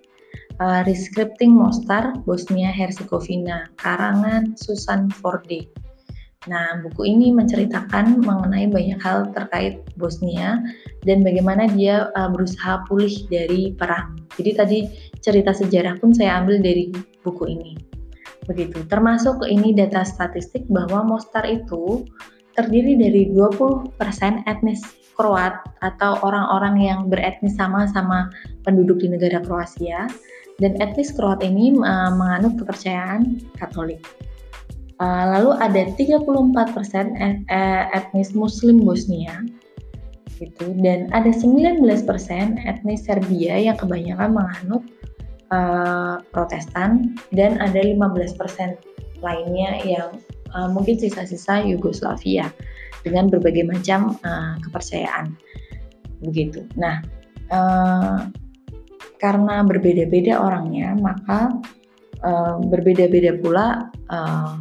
uh, 0.60 0.82
Rescripting 0.86 1.56
Mostar, 1.56 2.14
Bosnia 2.28 2.70
Herzegovina, 2.70 3.70
karangan 3.80 4.54
Susan 4.60 5.10
Forde. 5.10 5.70
Nah, 6.44 6.84
buku 6.84 7.08
ini 7.08 7.32
menceritakan 7.32 8.20
mengenai 8.20 8.68
banyak 8.68 9.00
hal 9.00 9.32
terkait 9.32 9.80
Bosnia 9.96 10.60
dan 11.08 11.24
bagaimana 11.24 11.72
dia 11.72 12.12
uh, 12.20 12.28
berusaha 12.28 12.84
pulih 12.92 13.16
dari 13.32 13.72
perang. 13.72 14.20
Jadi 14.36 14.52
tadi 14.52 14.80
cerita 15.24 15.56
sejarah 15.56 15.98
pun 16.04 16.12
saya 16.12 16.44
ambil 16.44 16.60
dari 16.60 16.92
buku 17.24 17.48
ini. 17.48 17.80
Begitu. 18.44 18.84
Termasuk 18.92 19.48
ini 19.48 19.72
data 19.72 20.04
statistik 20.04 20.68
bahwa 20.68 21.08
Mostar 21.08 21.48
itu 21.48 22.04
terdiri 22.60 23.00
dari 23.00 23.32
20% 23.32 23.96
etnis 24.46 24.84
Kroat 25.14 25.62
atau 25.86 26.18
orang-orang 26.26 26.76
yang 26.82 27.00
beretnis 27.06 27.54
sama 27.54 27.86
sama 27.86 28.34
penduduk 28.66 28.98
di 28.98 29.14
negara 29.14 29.40
Kroasia 29.46 30.10
dan 30.58 30.74
etnis 30.82 31.14
Kroat 31.14 31.46
ini 31.46 31.74
uh, 31.78 32.12
menganut 32.14 32.58
kepercayaan 32.58 33.42
Katolik. 33.58 34.02
Uh, 35.02 35.26
lalu 35.38 35.52
ada 35.58 35.82
34% 35.98 37.18
et, 37.18 37.42
eh, 37.50 37.84
etnis 37.98 38.38
Muslim 38.38 38.86
Bosnia 38.86 39.42
gitu 40.38 40.74
dan 40.82 41.10
ada 41.14 41.30
19% 41.30 41.82
etnis 42.62 43.02
Serbia 43.06 43.58
yang 43.58 43.78
kebanyakan 43.78 44.34
menganut 44.38 44.84
uh, 45.54 46.18
Protestan 46.34 47.14
dan 47.30 47.62
ada 47.62 47.78
15% 47.78 48.34
lainnya 49.22 49.72
yang 49.86 50.10
uh, 50.58 50.70
mungkin 50.74 50.98
sisa-sisa 50.98 51.62
Yugoslavia 51.62 52.50
dengan 53.06 53.30
berbagai 53.30 53.70
macam 53.70 54.18
uh, 54.26 54.58
kepercayaan 54.66 55.38
begitu. 56.26 56.66
Nah, 56.80 57.04
uh, 57.54 58.28
karena 59.20 59.64
berbeda-beda 59.64 60.40
orangnya, 60.40 60.96
maka 60.98 61.52
uh, 62.24 62.60
berbeda-beda 62.60 63.40
pula 63.40 63.88
uh, 64.12 64.56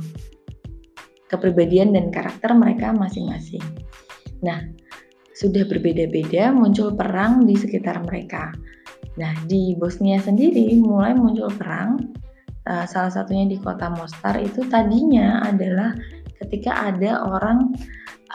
kepribadian 1.31 1.97
dan 1.97 2.13
karakter 2.13 2.53
mereka 2.53 2.93
masing-masing. 2.93 3.63
Nah, 4.43 4.63
sudah 5.33 5.65
berbeda-beda 5.65 6.53
muncul 6.53 6.93
perang 6.93 7.49
di 7.49 7.57
sekitar 7.57 8.05
mereka. 8.05 8.53
Nah, 9.21 9.33
di 9.45 9.77
Bosnia 9.77 10.17
sendiri 10.21 10.77
mulai 10.81 11.13
muncul 11.13 11.53
perang. 11.53 12.01
Uh, 12.63 12.87
salah 12.87 13.11
satunya 13.11 13.51
di 13.51 13.59
kota 13.59 13.91
Mostar 13.91 14.39
itu 14.39 14.63
tadinya 14.71 15.43
adalah 15.43 15.99
ketika 16.39 16.95
ada 16.95 17.19
orang 17.27 17.75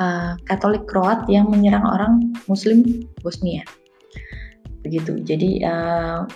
uh, 0.04 0.36
Katolik 0.44 0.84
Kroat 0.84 1.24
yang 1.32 1.48
menyerang 1.48 1.88
orang 1.88 2.14
Muslim 2.52 3.08
Bosnia 3.24 3.64
begitu. 4.84 5.20
Jadi 5.24 5.64
uh, 5.64 6.28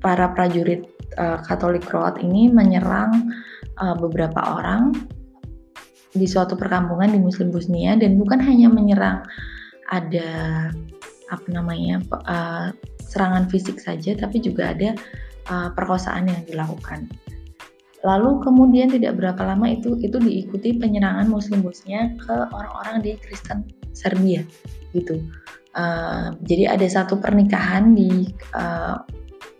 para 0.00 0.32
prajurit 0.32 0.84
uh, 1.16 1.40
Katolik 1.44 1.84
Kroat 1.84 2.20
ini 2.20 2.48
menyerang 2.48 3.32
uh, 3.80 3.96
beberapa 3.96 4.40
orang 4.56 4.96
di 6.16 6.24
suatu 6.24 6.56
perkampungan 6.56 7.12
di 7.12 7.20
Muslim 7.20 7.52
Bosnia 7.52 7.92
dan 8.00 8.16
bukan 8.16 8.40
hanya 8.40 8.72
menyerang 8.72 9.20
ada 9.92 10.30
apa 11.28 11.48
namanya 11.52 12.00
serangan 13.06 13.46
fisik 13.46 13.78
saja, 13.78 14.18
tapi 14.18 14.42
juga 14.42 14.74
ada 14.74 14.92
uh, 15.48 15.70
perkosaan 15.72 16.26
yang 16.26 16.42
dilakukan. 16.44 17.06
Lalu 18.04 18.42
kemudian 18.44 18.92
tidak 18.92 19.18
berapa 19.18 19.40
lama 19.42 19.66
itu 19.72 19.98
itu 19.98 20.18
diikuti 20.18 20.78
penyerangan 20.78 21.26
Muslim 21.26 21.62
Bosnia 21.64 22.12
ke 22.22 22.34
orang-orang 22.54 23.02
di 23.02 23.12
Kristen 23.18 23.66
Serbia 23.96 24.42
gitu. 24.94 25.22
Uh, 25.76 26.32
jadi 26.48 26.72
ada 26.76 26.86
satu 26.88 27.20
pernikahan 27.20 27.92
di 27.92 28.32
uh, 28.56 29.00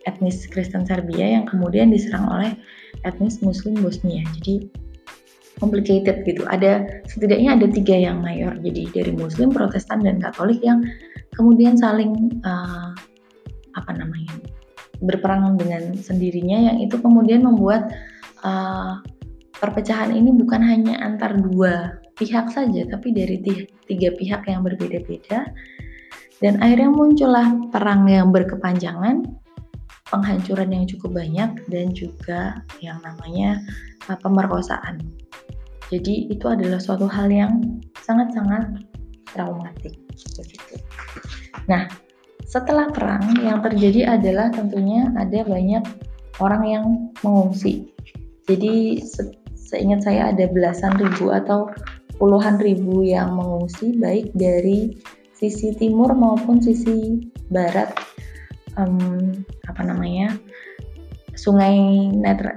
etnis 0.06 0.46
Kristen 0.48 0.86
Serbia 0.86 1.40
yang 1.40 1.44
kemudian 1.44 1.90
diserang 1.90 2.24
oleh 2.30 2.54
etnis 3.02 3.42
Muslim 3.42 3.82
Bosnia. 3.82 4.22
Jadi 4.40 4.70
complicated 5.58 6.24
gitu. 6.24 6.44
Ada 6.46 7.02
setidaknya 7.08 7.56
ada 7.56 7.66
tiga 7.68 7.96
yang 7.96 8.20
mayor. 8.20 8.54
Jadi 8.60 8.92
dari 8.92 9.12
Muslim, 9.12 9.52
Protestan 9.52 10.04
dan 10.04 10.20
Katolik 10.20 10.60
yang 10.62 10.84
kemudian 11.34 11.76
saling 11.76 12.40
uh, 12.44 12.92
apa 13.76 13.92
namanya 13.92 14.32
berperang 15.04 15.60
dengan 15.60 15.92
sendirinya 15.92 16.72
yang 16.72 16.76
itu 16.80 16.96
kemudian 16.96 17.44
membuat 17.44 17.92
uh, 18.40 19.04
perpecahan 19.60 20.12
ini 20.12 20.32
bukan 20.32 20.64
hanya 20.64 20.96
antar 21.04 21.36
dua 21.36 22.00
pihak 22.16 22.48
saja, 22.48 22.88
tapi 22.88 23.12
dari 23.12 23.36
tiga 23.84 24.08
pihak 24.16 24.48
yang 24.48 24.64
berbeda-beda 24.64 25.52
dan 26.40 26.60
akhirnya 26.60 26.92
muncullah 26.92 27.48
perang 27.72 28.08
yang 28.08 28.28
berkepanjangan, 28.28 29.24
penghancuran 30.12 30.68
yang 30.68 30.84
cukup 30.84 31.16
banyak, 31.16 31.50
dan 31.72 31.92
juga 31.96 32.60
yang 32.84 33.00
namanya 33.00 33.60
uh, 34.08 34.18
pemerkosaan. 34.20 35.00
Jadi 35.88 36.28
itu 36.28 36.44
adalah 36.50 36.82
suatu 36.82 37.08
hal 37.08 37.32
yang 37.32 37.80
sangat-sangat 38.04 38.84
traumatik. 39.32 39.96
Begitu. 40.36 40.76
Nah, 41.68 41.88
setelah 42.46 42.86
perang 42.94 43.26
yang 43.42 43.58
terjadi 43.58 44.16
adalah 44.16 44.54
tentunya 44.54 45.10
ada 45.18 45.42
banyak 45.42 45.82
orang 46.38 46.62
yang 46.64 46.86
mengungsi. 47.26 47.90
Jadi 48.46 49.02
se 49.02 49.34
seingat 49.54 50.06
saya 50.06 50.30
ada 50.30 50.46
belasan 50.46 50.94
ribu 50.94 51.34
atau 51.34 51.66
puluhan 52.22 52.62
ribu 52.62 53.02
yang 53.02 53.34
mengungsi 53.34 53.98
baik 53.98 54.30
dari 54.38 54.94
sisi 55.34 55.74
timur 55.74 56.14
maupun 56.14 56.62
sisi 56.62 57.26
barat 57.50 57.90
um, 58.78 59.34
apa 59.66 59.82
namanya 59.82 60.38
sungai 61.34 61.76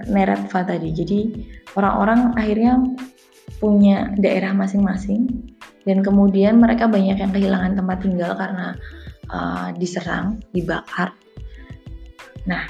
Neretva 0.06 0.70
tadi. 0.70 0.94
Jadi 0.94 1.20
orang-orang 1.74 2.38
akhirnya 2.38 2.78
punya 3.58 4.14
daerah 4.22 4.54
masing-masing 4.54 5.50
dan 5.84 6.06
kemudian 6.06 6.62
mereka 6.62 6.86
banyak 6.86 7.18
yang 7.18 7.34
kehilangan 7.34 7.74
tempat 7.74 7.98
tinggal 8.06 8.32
karena 8.38 8.78
uh, 9.30 9.70
diserang, 9.78 10.42
dibakar. 10.54 11.14
Nah, 12.46 12.66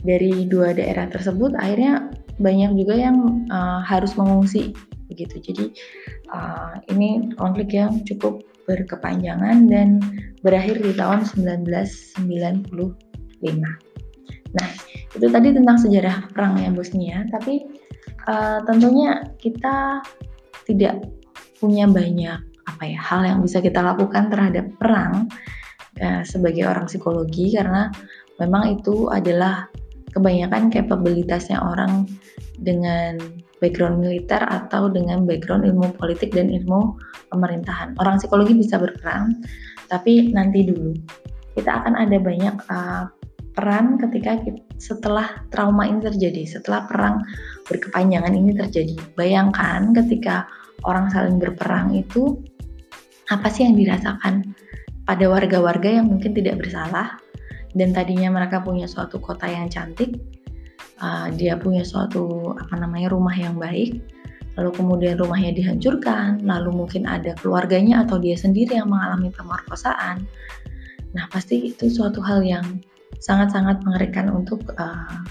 dari 0.00 0.48
dua 0.48 0.72
daerah 0.72 1.06
tersebut 1.08 1.54
akhirnya 1.56 2.08
banyak 2.40 2.72
juga 2.76 2.94
yang 2.96 3.46
uh, 3.52 3.84
harus 3.84 4.16
mengungsi 4.16 4.72
begitu. 5.12 5.42
Jadi 5.42 5.64
uh, 6.32 6.80
ini 6.88 7.34
konflik 7.36 7.74
yang 7.74 8.00
cukup 8.06 8.40
berkepanjangan 8.64 9.66
dan 9.66 9.98
berakhir 10.40 10.78
di 10.80 10.94
tahun 10.94 11.26
1995. 11.26 12.24
Nah, 14.50 14.70
itu 15.14 15.26
tadi 15.26 15.48
tentang 15.54 15.76
sejarah 15.78 16.30
perangnya 16.30 16.70
Bosnia, 16.70 17.26
tapi 17.34 17.66
uh, 18.30 18.62
tentunya 18.66 19.26
kita 19.42 20.02
tidak 20.66 21.02
punya 21.58 21.90
banyak 21.90 22.40
apa 22.64 22.82
ya 22.86 23.00
hal 23.02 23.20
yang 23.26 23.38
bisa 23.42 23.58
kita 23.58 23.82
lakukan 23.82 24.30
terhadap 24.30 24.70
perang 24.78 25.26
uh, 26.00 26.22
sebagai 26.24 26.66
orang 26.66 26.88
psikologi 26.88 27.54
karena 27.54 27.92
memang 28.40 28.80
itu 28.80 29.06
adalah 29.12 29.68
kebanyakan 30.10 30.72
kapabilitasnya 30.72 31.60
orang 31.62 32.08
dengan 32.58 33.20
background 33.60 34.00
militer 34.00 34.40
atau 34.40 34.88
dengan 34.88 35.28
background 35.28 35.68
ilmu 35.68 35.94
politik 36.00 36.32
dan 36.32 36.48
ilmu 36.50 36.96
pemerintahan. 37.30 37.94
Orang 38.00 38.18
psikologi 38.18 38.56
bisa 38.56 38.80
berperan, 38.80 39.44
tapi 39.86 40.32
nanti 40.32 40.66
dulu. 40.66 40.96
Kita 41.54 41.84
akan 41.84 41.94
ada 41.94 42.16
banyak 42.16 42.56
uh, 42.72 43.04
peran 43.52 44.00
ketika 44.00 44.40
kita, 44.40 44.60
setelah 44.80 45.28
trauma 45.52 45.84
ini 45.84 46.00
terjadi, 46.00 46.42
setelah 46.48 46.88
perang 46.88 47.20
berkepanjangan 47.68 48.32
ini 48.32 48.56
terjadi. 48.56 48.96
Bayangkan 49.14 49.92
ketika 49.92 50.48
orang 50.88 51.12
saling 51.12 51.36
berperang 51.36 51.92
itu 51.92 52.40
apa 53.28 53.46
sih 53.52 53.68
yang 53.68 53.76
dirasakan 53.78 54.56
pada 55.04 55.26
warga-warga 55.26 56.00
yang 56.00 56.06
mungkin 56.10 56.34
tidak 56.36 56.60
bersalah 56.60 57.16
dan 57.76 57.94
tadinya 57.94 58.32
mereka 58.34 58.60
punya 58.60 58.90
suatu 58.90 59.22
kota 59.22 59.46
yang 59.46 59.70
cantik 59.70 60.18
uh, 61.00 61.30
dia 61.34 61.54
punya 61.56 61.86
suatu 61.86 62.54
apa 62.58 62.74
namanya 62.78 63.12
rumah 63.12 63.34
yang 63.34 63.56
baik 63.56 64.02
lalu 64.58 64.70
kemudian 64.74 65.14
rumahnya 65.16 65.54
dihancurkan, 65.54 66.42
lalu 66.42 66.84
mungkin 66.84 67.06
ada 67.06 67.32
keluarganya 67.38 68.02
atau 68.02 68.18
dia 68.18 68.34
sendiri 68.34 68.76
yang 68.76 68.90
mengalami 68.90 69.30
pemerkosaan. 69.30 70.26
Nah, 71.14 71.24
pasti 71.30 71.70
itu 71.70 71.88
suatu 71.88 72.20
hal 72.22 72.42
yang 72.42 72.82
sangat-sangat 73.22 73.82
mengerikan 73.86 74.28
untuk 74.28 74.60
uh, 74.76 75.22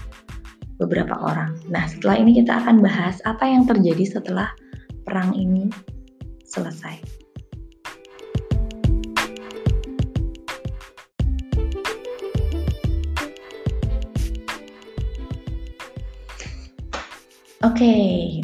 beberapa 0.80 1.14
orang. 1.20 1.56
Nah, 1.68 1.84
setelah 1.84 2.16
ini 2.16 2.40
kita 2.40 2.64
akan 2.64 2.80
bahas 2.80 3.20
apa 3.28 3.44
yang 3.44 3.68
terjadi 3.68 4.18
setelah 4.18 4.48
perang 5.04 5.36
ini 5.36 5.68
selesai. 6.48 7.19
Oke, 17.60 17.92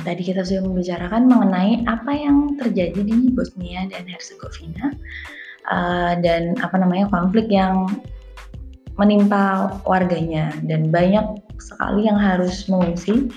tadi 0.04 0.28
kita 0.28 0.44
sudah 0.44 0.68
membicarakan 0.68 1.24
mengenai 1.24 1.88
apa 1.88 2.12
yang 2.12 2.52
terjadi 2.60 3.00
di 3.00 3.32
Bosnia 3.32 3.88
dan 3.88 4.04
Herzegovina 4.04 4.92
uh, 5.72 6.20
dan 6.20 6.52
apa 6.60 6.76
namanya 6.76 7.08
konflik 7.08 7.48
yang 7.48 7.88
menimpa 9.00 9.72
warganya 9.88 10.52
dan 10.68 10.92
banyak 10.92 11.24
sekali 11.56 12.04
yang 12.04 12.20
harus 12.20 12.68
mengungsi. 12.68 13.32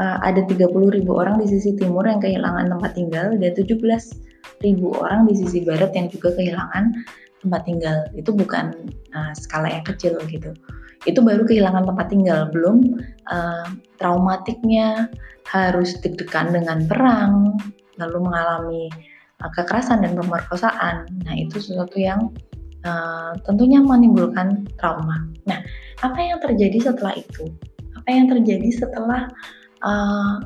Uh, 0.00 0.16
ada 0.24 0.40
30 0.48 0.72
ribu 0.72 1.12
orang 1.12 1.36
di 1.36 1.52
sisi 1.52 1.76
timur 1.76 2.08
yang 2.08 2.24
kehilangan 2.24 2.72
tempat 2.72 2.96
tinggal 2.96 3.36
dan 3.36 3.52
17 3.52 3.76
ribu 4.64 4.88
orang 5.04 5.28
di 5.28 5.36
sisi 5.36 5.68
barat 5.68 5.92
yang 5.92 6.08
juga 6.08 6.32
kehilangan 6.32 6.96
tempat 7.44 7.60
tinggal. 7.68 8.08
Itu 8.16 8.32
bukan 8.32 8.72
uh, 9.12 9.36
skala 9.36 9.68
yang 9.68 9.84
kecil 9.84 10.16
gitu 10.32 10.56
itu 11.08 11.20
baru 11.24 11.46
kehilangan 11.48 11.88
tempat 11.88 12.06
tinggal. 12.12 12.48
Belum 12.52 13.00
uh, 13.30 13.66
traumatiknya 13.96 15.08
harus 15.48 15.96
deg-degan 16.04 16.52
dengan 16.52 16.84
perang 16.84 17.56
lalu 17.96 18.18
mengalami 18.20 18.84
uh, 19.40 19.50
kekerasan 19.56 20.04
dan 20.04 20.16
pemerkosaan. 20.16 21.08
Nah 21.24 21.34
itu 21.36 21.60
sesuatu 21.60 21.96
yang 21.96 22.32
uh, 22.84 23.32
tentunya 23.48 23.80
menimbulkan 23.80 24.68
trauma. 24.76 25.24
Nah 25.48 25.60
apa 26.04 26.18
yang 26.20 26.40
terjadi 26.40 26.92
setelah 26.92 27.16
itu? 27.16 27.48
Apa 27.96 28.08
yang 28.08 28.26
terjadi 28.28 28.68
setelah 28.72 29.28
uh, 29.84 30.40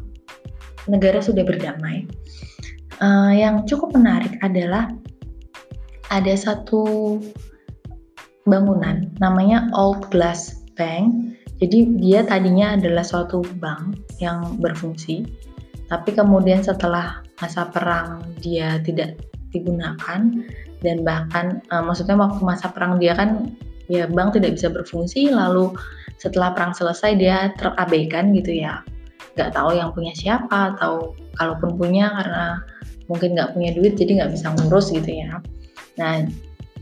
negara 0.86 1.18
sudah 1.22 1.42
berdamai? 1.42 2.06
Uh, 3.02 3.34
yang 3.34 3.66
cukup 3.66 3.90
menarik 3.90 4.38
adalah 4.38 4.86
ada 6.14 6.34
satu 6.38 7.18
bangunan 8.44 9.08
namanya 9.18 9.68
Old 9.76 10.08
Glass 10.12 10.64
Bank. 10.76 11.36
Jadi 11.62 11.96
dia 12.02 12.26
tadinya 12.26 12.74
adalah 12.74 13.06
suatu 13.06 13.40
bank 13.62 13.96
yang 14.18 14.58
berfungsi, 14.58 15.22
tapi 15.86 16.12
kemudian 16.12 16.60
setelah 16.60 17.22
masa 17.38 17.70
perang 17.70 18.26
dia 18.42 18.82
tidak 18.82 19.16
digunakan 19.54 20.20
dan 20.82 20.96
bahkan 21.06 21.62
uh, 21.70 21.80
maksudnya 21.80 22.18
waktu 22.18 22.42
masa 22.42 22.74
perang 22.74 22.98
dia 22.98 23.14
kan 23.14 23.54
ya 23.86 24.10
bank 24.10 24.34
tidak 24.34 24.58
bisa 24.58 24.68
berfungsi 24.68 25.30
lalu 25.30 25.70
setelah 26.18 26.50
perang 26.52 26.74
selesai 26.74 27.14
dia 27.14 27.54
terabaikan 27.54 28.34
gitu 28.34 28.58
ya 28.58 28.82
nggak 29.34 29.54
tahu 29.54 29.74
yang 29.74 29.90
punya 29.94 30.14
siapa 30.14 30.74
atau 30.76 31.14
kalaupun 31.38 31.78
punya 31.78 32.10
karena 32.10 32.62
mungkin 33.10 33.34
nggak 33.34 33.52
punya 33.54 33.70
duit 33.74 33.94
jadi 33.98 34.22
nggak 34.22 34.32
bisa 34.34 34.46
ngurus 34.56 34.90
gitu 34.94 35.10
ya 35.10 35.38
nah 35.98 36.22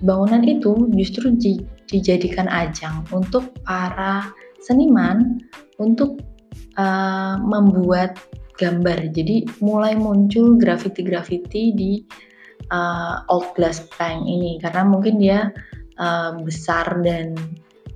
bangunan 0.03 0.43
itu 0.43 0.91
justru 0.99 1.33
di, 1.38 1.62
dijadikan 1.88 2.51
ajang 2.51 3.07
untuk 3.15 3.55
para 3.62 4.29
seniman 4.62 5.38
untuk 5.79 6.19
uh, 6.79 7.38
membuat 7.38 8.19
gambar. 8.59 9.11
Jadi 9.15 9.49
mulai 9.62 9.95
muncul 9.99 10.59
graffiti-graffiti 10.59 11.62
di 11.75 11.93
uh, 12.71 13.27
Old 13.31 13.55
Glass 13.59 13.83
Bank 13.99 14.27
ini 14.27 14.59
karena 14.62 14.83
mungkin 14.87 15.19
dia 15.19 15.51
uh, 15.99 16.37
besar 16.43 17.03
dan 17.03 17.35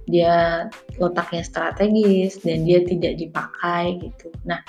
dia 0.07 0.67
letaknya 1.03 1.43
strategis 1.43 2.39
dan 2.43 2.63
dia 2.63 2.83
tidak 2.87 3.19
dipakai 3.19 3.99
gitu. 3.99 4.31
Nah, 4.47 4.63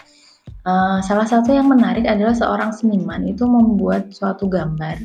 uh, 0.65 0.97
salah 1.05 1.29
satu 1.29 1.53
yang 1.53 1.69
menarik 1.69 2.09
adalah 2.09 2.33
seorang 2.33 2.73
seniman 2.73 3.21
itu 3.29 3.45
membuat 3.45 4.09
suatu 4.09 4.49
gambar 4.49 4.97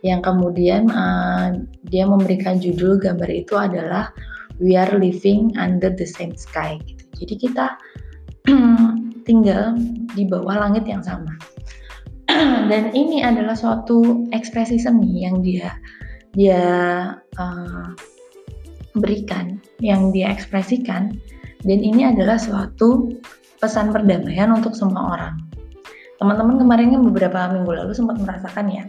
yang 0.00 0.24
kemudian 0.24 0.88
uh, 0.88 1.56
dia 1.92 2.08
memberikan 2.08 2.56
judul 2.56 2.96
gambar 2.96 3.28
itu 3.28 3.54
adalah 3.56 4.12
We 4.60 4.76
Are 4.76 4.92
Living 4.96 5.56
Under 5.56 5.92
the 5.92 6.08
Same 6.08 6.36
Sky. 6.36 6.80
Gitu. 6.84 7.04
Jadi 7.24 7.34
kita 7.48 7.66
tinggal 9.28 9.76
di 10.16 10.24
bawah 10.24 10.56
langit 10.68 10.88
yang 10.88 11.04
sama. 11.04 11.36
Dan 12.70 12.92
ini 12.96 13.20
adalah 13.20 13.56
suatu 13.56 14.24
ekspresi 14.32 14.80
seni 14.80 15.24
yang 15.24 15.44
dia 15.44 15.74
dia 16.30 16.62
uh, 17.42 17.90
berikan, 18.94 19.58
yang 19.82 20.14
dia 20.14 20.30
ekspresikan, 20.30 21.14
dan 21.66 21.78
ini 21.82 22.06
adalah 22.06 22.38
suatu 22.38 23.10
pesan 23.58 23.90
perdamaian 23.90 24.54
untuk 24.54 24.72
semua 24.78 25.18
orang. 25.18 25.34
Teman-teman 26.22 26.60
kemarin 26.60 26.94
kan 26.94 27.02
beberapa 27.02 27.38
minggu 27.50 27.72
lalu 27.82 27.92
sempat 27.96 28.20
merasakan 28.20 28.66
ya, 28.70 28.84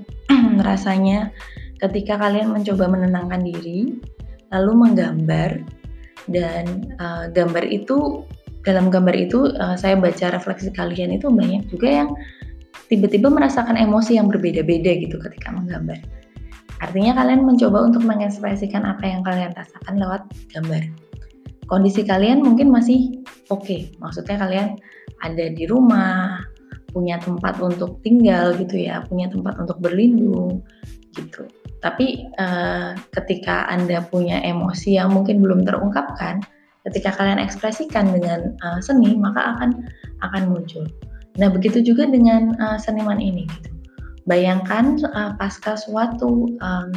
rasanya 0.60 1.32
ketika 1.80 2.20
kalian 2.20 2.52
mencoba 2.52 2.92
menenangkan 2.92 3.42
diri, 3.48 3.96
lalu 4.52 4.72
menggambar 4.76 5.64
dan 6.30 6.92
uh, 7.00 7.32
gambar 7.32 7.66
itu 7.66 8.28
dalam 8.62 8.94
gambar 8.94 9.16
itu 9.18 9.50
uh, 9.58 9.74
saya 9.74 9.98
baca 9.98 10.36
refleksi 10.36 10.70
kalian 10.70 11.18
itu 11.18 11.32
banyak 11.32 11.66
juga 11.72 12.04
yang 12.04 12.10
tiba-tiba 12.92 13.32
merasakan 13.32 13.80
emosi 13.80 14.20
yang 14.20 14.28
berbeda-beda 14.30 14.92
gitu 15.02 15.18
ketika 15.18 15.50
menggambar. 15.50 15.98
Artinya 16.82 17.14
kalian 17.18 17.46
mencoba 17.46 17.88
untuk 17.88 18.04
mengekspresikan 18.06 18.84
apa 18.86 19.06
yang 19.06 19.22
kalian 19.22 19.54
rasakan 19.54 19.96
lewat 20.02 20.22
gambar. 20.54 20.84
Kondisi 21.70 22.04
kalian 22.04 22.44
mungkin 22.44 22.68
masih 22.68 23.24
oke, 23.48 23.64
okay. 23.64 23.82
maksudnya 24.04 24.36
kalian 24.36 24.76
ada 25.24 25.46
di 25.54 25.64
rumah, 25.70 26.44
punya 26.92 27.18
tempat 27.18 27.58
untuk 27.64 28.04
tinggal 28.06 28.56
gitu 28.60 28.88
ya, 28.88 29.04
punya 29.08 29.32
tempat 29.32 29.58
untuk 29.60 29.80
berlindung 29.80 30.64
gitu. 31.16 31.48
Tapi 31.82 32.30
uh, 32.38 32.94
ketika 33.16 33.66
Anda 33.68 34.06
punya 34.06 34.40
emosi 34.46 35.02
yang 35.02 35.12
mungkin 35.12 35.42
belum 35.42 35.66
terungkapkan, 35.66 36.46
ketika 36.86 37.16
kalian 37.18 37.42
ekspresikan 37.42 38.14
dengan 38.14 38.54
uh, 38.62 38.80
seni, 38.80 39.18
maka 39.18 39.58
akan 39.58 39.90
akan 40.22 40.44
muncul. 40.54 40.86
Nah, 41.42 41.50
begitu 41.50 41.82
juga 41.82 42.06
dengan 42.06 42.54
uh, 42.62 42.78
seniman 42.78 43.18
ini 43.18 43.50
gitu. 43.50 43.70
Bayangkan 44.30 45.02
uh, 45.10 45.34
pasca 45.42 45.74
suatu 45.74 46.54
um, 46.62 46.90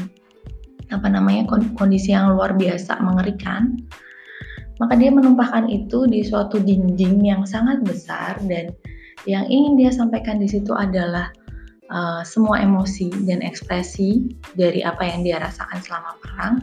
apa 0.92 1.08
namanya 1.08 1.48
kondisi 1.80 2.12
yang 2.12 2.36
luar 2.36 2.52
biasa 2.52 3.00
mengerikan, 3.00 3.80
maka 4.76 4.98
dia 4.98 5.08
menumpahkan 5.08 5.70
itu 5.72 6.04
di 6.10 6.20
suatu 6.20 6.60
dinding 6.60 7.24
yang 7.24 7.42
sangat 7.48 7.80
besar 7.86 8.36
dan 8.44 8.74
yang 9.24 9.48
ingin 9.48 9.80
dia 9.80 9.90
sampaikan 9.92 10.40
di 10.40 10.48
situ 10.48 10.72
adalah 10.76 11.32
uh, 11.88 12.20
semua 12.24 12.60
emosi 12.60 13.12
dan 13.24 13.40
ekspresi 13.40 14.32
dari 14.56 14.84
apa 14.84 15.04
yang 15.04 15.24
dia 15.24 15.40
rasakan 15.40 15.80
selama 15.80 16.12
perang, 16.20 16.54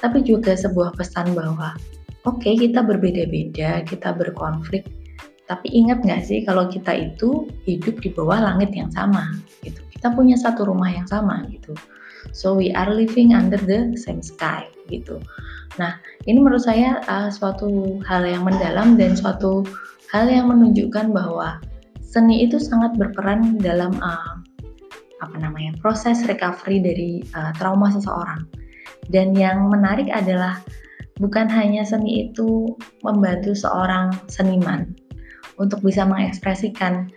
tapi 0.00 0.24
juga 0.24 0.56
sebuah 0.56 0.96
pesan 0.96 1.32
bahwa 1.32 1.76
oke 2.28 2.40
okay, 2.40 2.54
kita 2.56 2.84
berbeda-beda, 2.84 3.84
kita 3.88 4.12
berkonflik, 4.12 4.88
tapi 5.48 5.68
ingat 5.72 6.04
nggak 6.04 6.22
sih 6.24 6.44
kalau 6.44 6.68
kita 6.68 7.12
itu 7.12 7.48
hidup 7.66 8.00
di 8.00 8.08
bawah 8.12 8.40
langit 8.40 8.72
yang 8.72 8.92
sama, 8.92 9.32
gitu. 9.66 9.80
Kita 9.92 10.12
punya 10.12 10.34
satu 10.34 10.66
rumah 10.66 10.90
yang 10.90 11.06
sama, 11.06 11.46
gitu. 11.48 11.74
So 12.30 12.54
we 12.54 12.70
are 12.72 12.90
living 12.90 13.34
under 13.34 13.58
the 13.58 13.98
same 13.98 14.22
sky, 14.22 14.70
gitu. 14.86 15.18
Nah, 15.80 15.96
ini 16.28 16.38
menurut 16.38 16.62
saya 16.62 17.00
uh, 17.08 17.32
suatu 17.32 17.98
hal 18.04 18.28
yang 18.28 18.44
mendalam 18.44 18.94
dan 19.00 19.16
suatu 19.16 19.64
hal 20.12 20.28
yang 20.28 20.52
menunjukkan 20.52 21.10
bahwa 21.10 21.58
seni 22.12 22.44
itu 22.44 22.60
sangat 22.60 22.92
berperan 23.00 23.56
dalam 23.56 23.96
uh, 24.04 24.36
apa 25.24 25.36
namanya 25.40 25.72
proses 25.80 26.20
recovery 26.28 26.84
dari 26.84 27.12
uh, 27.32 27.56
trauma 27.56 27.88
seseorang. 27.88 28.44
Dan 29.08 29.32
yang 29.32 29.72
menarik 29.72 30.12
adalah 30.12 30.60
bukan 31.16 31.48
hanya 31.48 31.82
seni 31.82 32.28
itu 32.28 32.76
membantu 33.00 33.56
seorang 33.56 34.12
seniman 34.28 34.92
untuk 35.56 35.80
bisa 35.80 36.04
mengekspresikan 36.04 37.08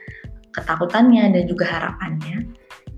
ketakutannya 0.55 1.35
dan 1.35 1.43
juga 1.51 1.67
harapannya, 1.67 2.47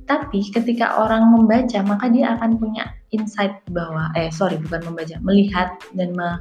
tapi 0.08 0.40
ketika 0.56 0.96
orang 1.04 1.36
membaca 1.36 1.84
maka 1.84 2.08
dia 2.08 2.40
akan 2.40 2.56
punya 2.56 2.88
insight 3.12 3.60
bahwa 3.76 4.08
eh 4.16 4.32
sorry 4.32 4.56
bukan 4.56 4.80
membaca 4.88 5.20
melihat 5.20 5.76
dan 6.00 6.16
me, 6.16 6.40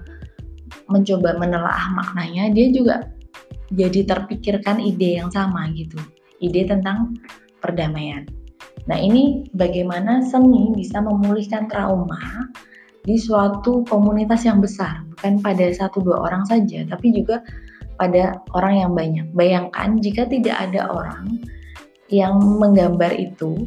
mencoba 0.87 1.35
menelaah 1.35 1.91
maknanya 1.97 2.55
dia 2.55 2.71
juga 2.71 3.11
jadi 3.75 4.07
terpikirkan 4.07 4.79
ide 4.79 5.19
yang 5.19 5.31
sama 5.33 5.69
gitu, 5.75 5.99
ide 6.39 6.67
tentang 6.69 7.19
perdamaian. 7.59 8.27
Nah 8.87 8.99
ini 8.99 9.51
bagaimana 9.59 10.23
seni 10.23 10.71
bisa 10.75 11.03
memulihkan 11.03 11.67
trauma 11.67 12.47
di 13.03 13.19
suatu 13.19 13.83
komunitas 13.87 14.47
yang 14.47 14.63
besar, 14.63 15.03
bukan 15.15 15.43
pada 15.43 15.67
satu 15.75 16.03
dua 16.03 16.27
orang 16.31 16.47
saja, 16.47 16.87
tapi 16.87 17.11
juga 17.11 17.43
pada 17.99 18.39
orang 18.55 18.75
yang 18.87 18.93
banyak. 18.95 19.27
Bayangkan 19.35 19.99
jika 19.99 20.29
tidak 20.31 20.55
ada 20.59 20.87
orang 20.91 21.43
yang 22.13 22.39
menggambar 22.39 23.11
itu 23.19 23.67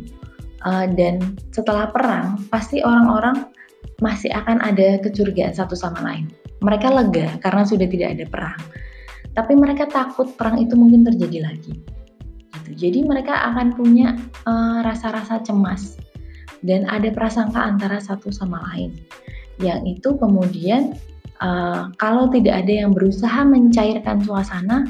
uh, 0.64 0.88
dan 0.96 1.36
setelah 1.52 1.92
perang 1.92 2.40
pasti 2.48 2.80
orang-orang 2.80 3.52
masih 4.00 4.32
akan 4.32 4.64
ada 4.64 5.00
kecurigaan 5.04 5.52
satu 5.52 5.76
sama 5.76 6.00
lain. 6.00 6.32
Mereka 6.64 6.88
lega 6.92 7.36
karena 7.44 7.64
sudah 7.68 7.88
tidak 7.88 8.16
ada 8.16 8.26
perang. 8.28 8.60
Tapi 9.38 9.54
mereka 9.56 9.86
takut 9.86 10.34
perang 10.36 10.60
itu 10.60 10.74
mungkin 10.74 11.06
terjadi 11.06 11.46
lagi. 11.46 11.74
Gitu. 12.50 12.70
Jadi 12.90 13.00
mereka 13.06 13.34
akan 13.54 13.78
punya 13.78 14.18
uh, 14.46 14.82
rasa-rasa 14.86 15.40
uh, 15.40 15.44
cemas 15.46 15.98
dan 16.66 16.86
ada 16.90 17.10
prasangka 17.14 17.58
antara 17.58 18.02
satu 18.02 18.34
sama 18.34 18.60
lain. 18.74 18.94
Yang 19.62 20.00
itu 20.00 20.10
kemudian 20.18 20.98
uh, 21.42 21.92
kalau 21.98 22.28
tidak 22.30 22.66
ada 22.66 22.74
yang 22.86 22.92
berusaha 22.92 23.46
mencairkan 23.46 24.24
suasana, 24.24 24.88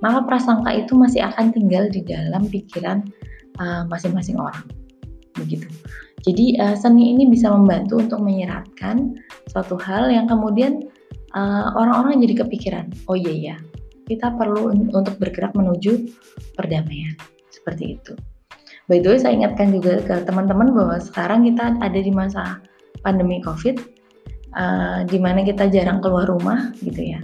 maka 0.00 0.24
prasangka 0.24 0.70
itu 0.72 0.92
masih 0.96 1.24
akan 1.24 1.52
tinggal 1.52 1.88
di 1.92 2.00
dalam 2.04 2.48
pikiran 2.48 3.04
uh, 3.60 3.84
masing-masing 3.88 4.36
uh, 4.40 4.48
orang. 4.50 4.66
Begitu. 5.38 5.68
Jadi 6.20 6.60
uh, 6.60 6.76
seni 6.76 7.16
ini 7.16 7.32
bisa 7.32 7.48
membantu 7.48 7.96
untuk 7.96 8.20
menyeratkan 8.20 9.16
suatu 9.48 9.80
hal 9.80 10.12
yang 10.12 10.28
kemudian 10.28 10.89
orang-orang 11.78 12.18
uh, 12.18 12.22
jadi 12.26 12.34
kepikiran, 12.42 12.86
oh 13.06 13.14
iya 13.14 13.34
ya, 13.54 13.56
kita 14.10 14.34
perlu 14.34 14.74
untuk 14.90 15.14
bergerak 15.22 15.54
menuju 15.54 16.10
perdamaian 16.58 17.14
seperti 17.54 17.94
itu. 17.98 18.18
By 18.90 18.98
the 18.98 19.14
way, 19.14 19.18
saya 19.22 19.38
ingatkan 19.38 19.70
juga 19.70 20.02
ke 20.02 20.26
teman-teman 20.26 20.74
bahwa 20.74 20.98
sekarang 20.98 21.46
kita 21.46 21.78
ada 21.78 21.94
di 21.94 22.10
masa 22.10 22.58
pandemi 23.06 23.38
COVID, 23.38 23.78
uh, 24.58 25.06
di 25.06 25.22
mana 25.22 25.46
kita 25.46 25.70
jarang 25.70 26.02
keluar 26.02 26.26
rumah, 26.26 26.74
gitu 26.82 27.14
ya. 27.14 27.22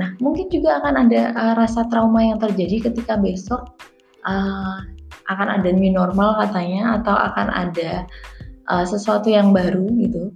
Nah, 0.00 0.16
mungkin 0.24 0.48
juga 0.48 0.80
akan 0.80 1.04
ada 1.04 1.36
uh, 1.36 1.54
rasa 1.60 1.84
trauma 1.92 2.24
yang 2.24 2.40
terjadi 2.40 2.88
ketika 2.88 3.20
besok 3.20 3.76
uh, 4.24 4.80
akan 5.28 5.48
ada 5.60 5.68
new 5.68 5.92
normal 5.92 6.40
katanya, 6.40 6.96
atau 6.96 7.12
akan 7.12 7.52
ada 7.52 8.08
uh, 8.72 8.88
sesuatu 8.88 9.28
yang 9.28 9.52
baru 9.52 9.84
gitu. 10.00 10.32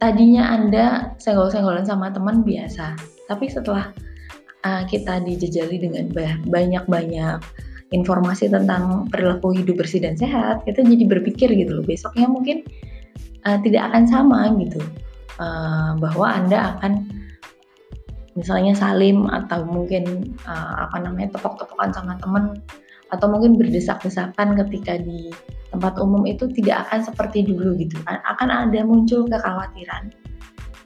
Tadinya 0.00 0.48
Anda 0.56 1.12
senggol-senggolan 1.20 1.84
sama 1.84 2.08
teman 2.08 2.40
biasa, 2.40 2.96
tapi 3.28 3.52
setelah 3.52 3.92
uh, 4.64 4.82
kita 4.88 5.20
dijejali 5.20 5.76
dengan 5.76 6.08
banyak-banyak 6.48 7.44
informasi 7.92 8.48
tentang 8.48 9.12
perilaku 9.12 9.52
hidup 9.52 9.84
bersih 9.84 10.00
dan 10.00 10.16
sehat, 10.16 10.64
kita 10.64 10.80
jadi 10.80 11.04
berpikir 11.04 11.52
gitu 11.52 11.76
loh, 11.76 11.84
besoknya 11.84 12.32
mungkin 12.32 12.64
uh, 13.44 13.60
tidak 13.60 13.92
akan 13.92 14.08
sama 14.08 14.48
gitu, 14.56 14.80
uh, 15.36 15.92
bahwa 16.00 16.32
Anda 16.32 16.80
akan 16.80 17.04
misalnya 18.40 18.72
salim 18.72 19.28
atau 19.28 19.68
mungkin 19.68 20.32
uh, 20.48 20.88
apa 20.88 20.96
namanya 20.96 21.36
tepok-tepokan 21.36 21.92
sama 21.92 22.16
teman 22.24 22.56
atau 23.10 23.26
mungkin 23.30 23.58
berdesak-desakan 23.58 24.58
ketika 24.66 24.98
di 25.02 25.30
tempat 25.70 25.98
umum 25.98 26.26
itu 26.26 26.50
tidak 26.50 26.88
akan 26.88 27.00
seperti 27.06 27.46
dulu 27.46 27.78
gitu 27.78 27.98
akan 28.06 28.48
ada 28.50 28.80
muncul 28.82 29.26
kekhawatiran 29.26 30.10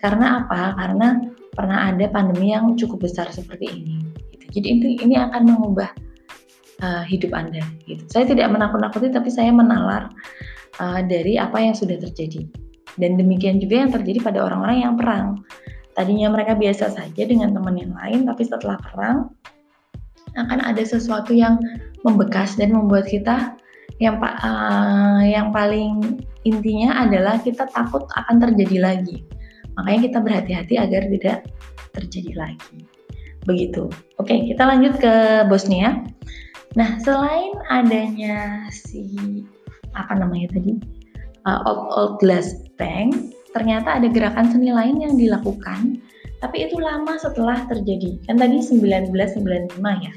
karena 0.01 0.45
apa 0.45 0.77
karena 0.77 1.09
pernah 1.57 1.89
ada 1.89 2.05
pandemi 2.13 2.53
yang 2.53 2.77
cukup 2.77 3.09
besar 3.09 3.29
seperti 3.33 3.71
ini 3.71 3.97
gitu. 4.37 4.61
jadi 4.61 4.67
ini 4.77 4.89
ini 5.01 5.15
akan 5.17 5.43
mengubah 5.49 5.89
uh, 6.83 7.05
hidup 7.07 7.31
Anda 7.37 7.63
gitu. 7.89 8.03
Saya 8.11 8.29
tidak 8.29 8.51
menakut-nakuti 8.51 9.13
tapi 9.13 9.31
saya 9.31 9.55
menalar 9.55 10.11
uh, 10.81 11.01
dari 11.05 11.39
apa 11.39 11.61
yang 11.61 11.77
sudah 11.77 12.01
terjadi. 12.01 12.49
Dan 12.95 13.19
demikian 13.19 13.59
juga 13.59 13.83
yang 13.87 13.91
terjadi 13.91 14.23
pada 14.23 14.39
orang-orang 14.47 14.87
yang 14.87 14.95
perang. 14.95 15.43
Tadinya 15.95 16.31
mereka 16.31 16.59
biasa 16.59 16.95
saja 16.95 17.23
dengan 17.27 17.55
teman 17.55 17.75
yang 17.75 17.95
lain, 17.95 18.27
tapi 18.27 18.43
setelah 18.47 18.79
perang 18.79 19.31
akan 20.35 20.59
ada 20.63 20.83
sesuatu 20.83 21.35
yang 21.35 21.59
membekas 22.03 22.59
dan 22.59 22.75
membuat 22.75 23.07
kita 23.09 23.55
yang 24.03 24.19
uh, 24.19 25.23
yang 25.23 25.55
paling 25.55 26.19
intinya 26.43 27.07
adalah 27.07 27.39
kita 27.41 27.71
takut 27.71 28.05
akan 28.19 28.37
terjadi 28.43 28.79
lagi. 28.83 29.23
Makanya 29.79 30.01
kita 30.11 30.19
berhati-hati 30.23 30.75
agar 30.79 31.03
tidak 31.11 31.39
terjadi 31.95 32.33
lagi. 32.35 32.79
Begitu. 33.45 33.91
Oke, 34.19 34.35
kita 34.51 34.63
lanjut 34.67 34.99
ke 34.99 35.45
Bosnia. 35.47 36.03
Nah, 36.75 36.99
selain 37.03 37.55
adanya 37.71 38.67
si 38.73 39.07
apa 39.95 40.19
namanya 40.19 40.59
tadi 40.59 40.75
uh, 41.47 41.63
old 41.63 41.83
old 41.95 42.15
glass 42.19 42.67
bank, 42.75 43.15
ternyata 43.55 44.03
ada 44.03 44.11
gerakan 44.11 44.51
seni 44.51 44.75
lain 44.75 44.99
yang 44.99 45.15
dilakukan, 45.15 46.03
tapi 46.45 46.69
itu 46.69 46.77
lama 46.77 47.17
setelah 47.17 47.65
terjadi. 47.73 48.21
Kan 48.29 48.37
tadi 48.37 48.61
1995 48.61 49.81
ya. 49.81 50.13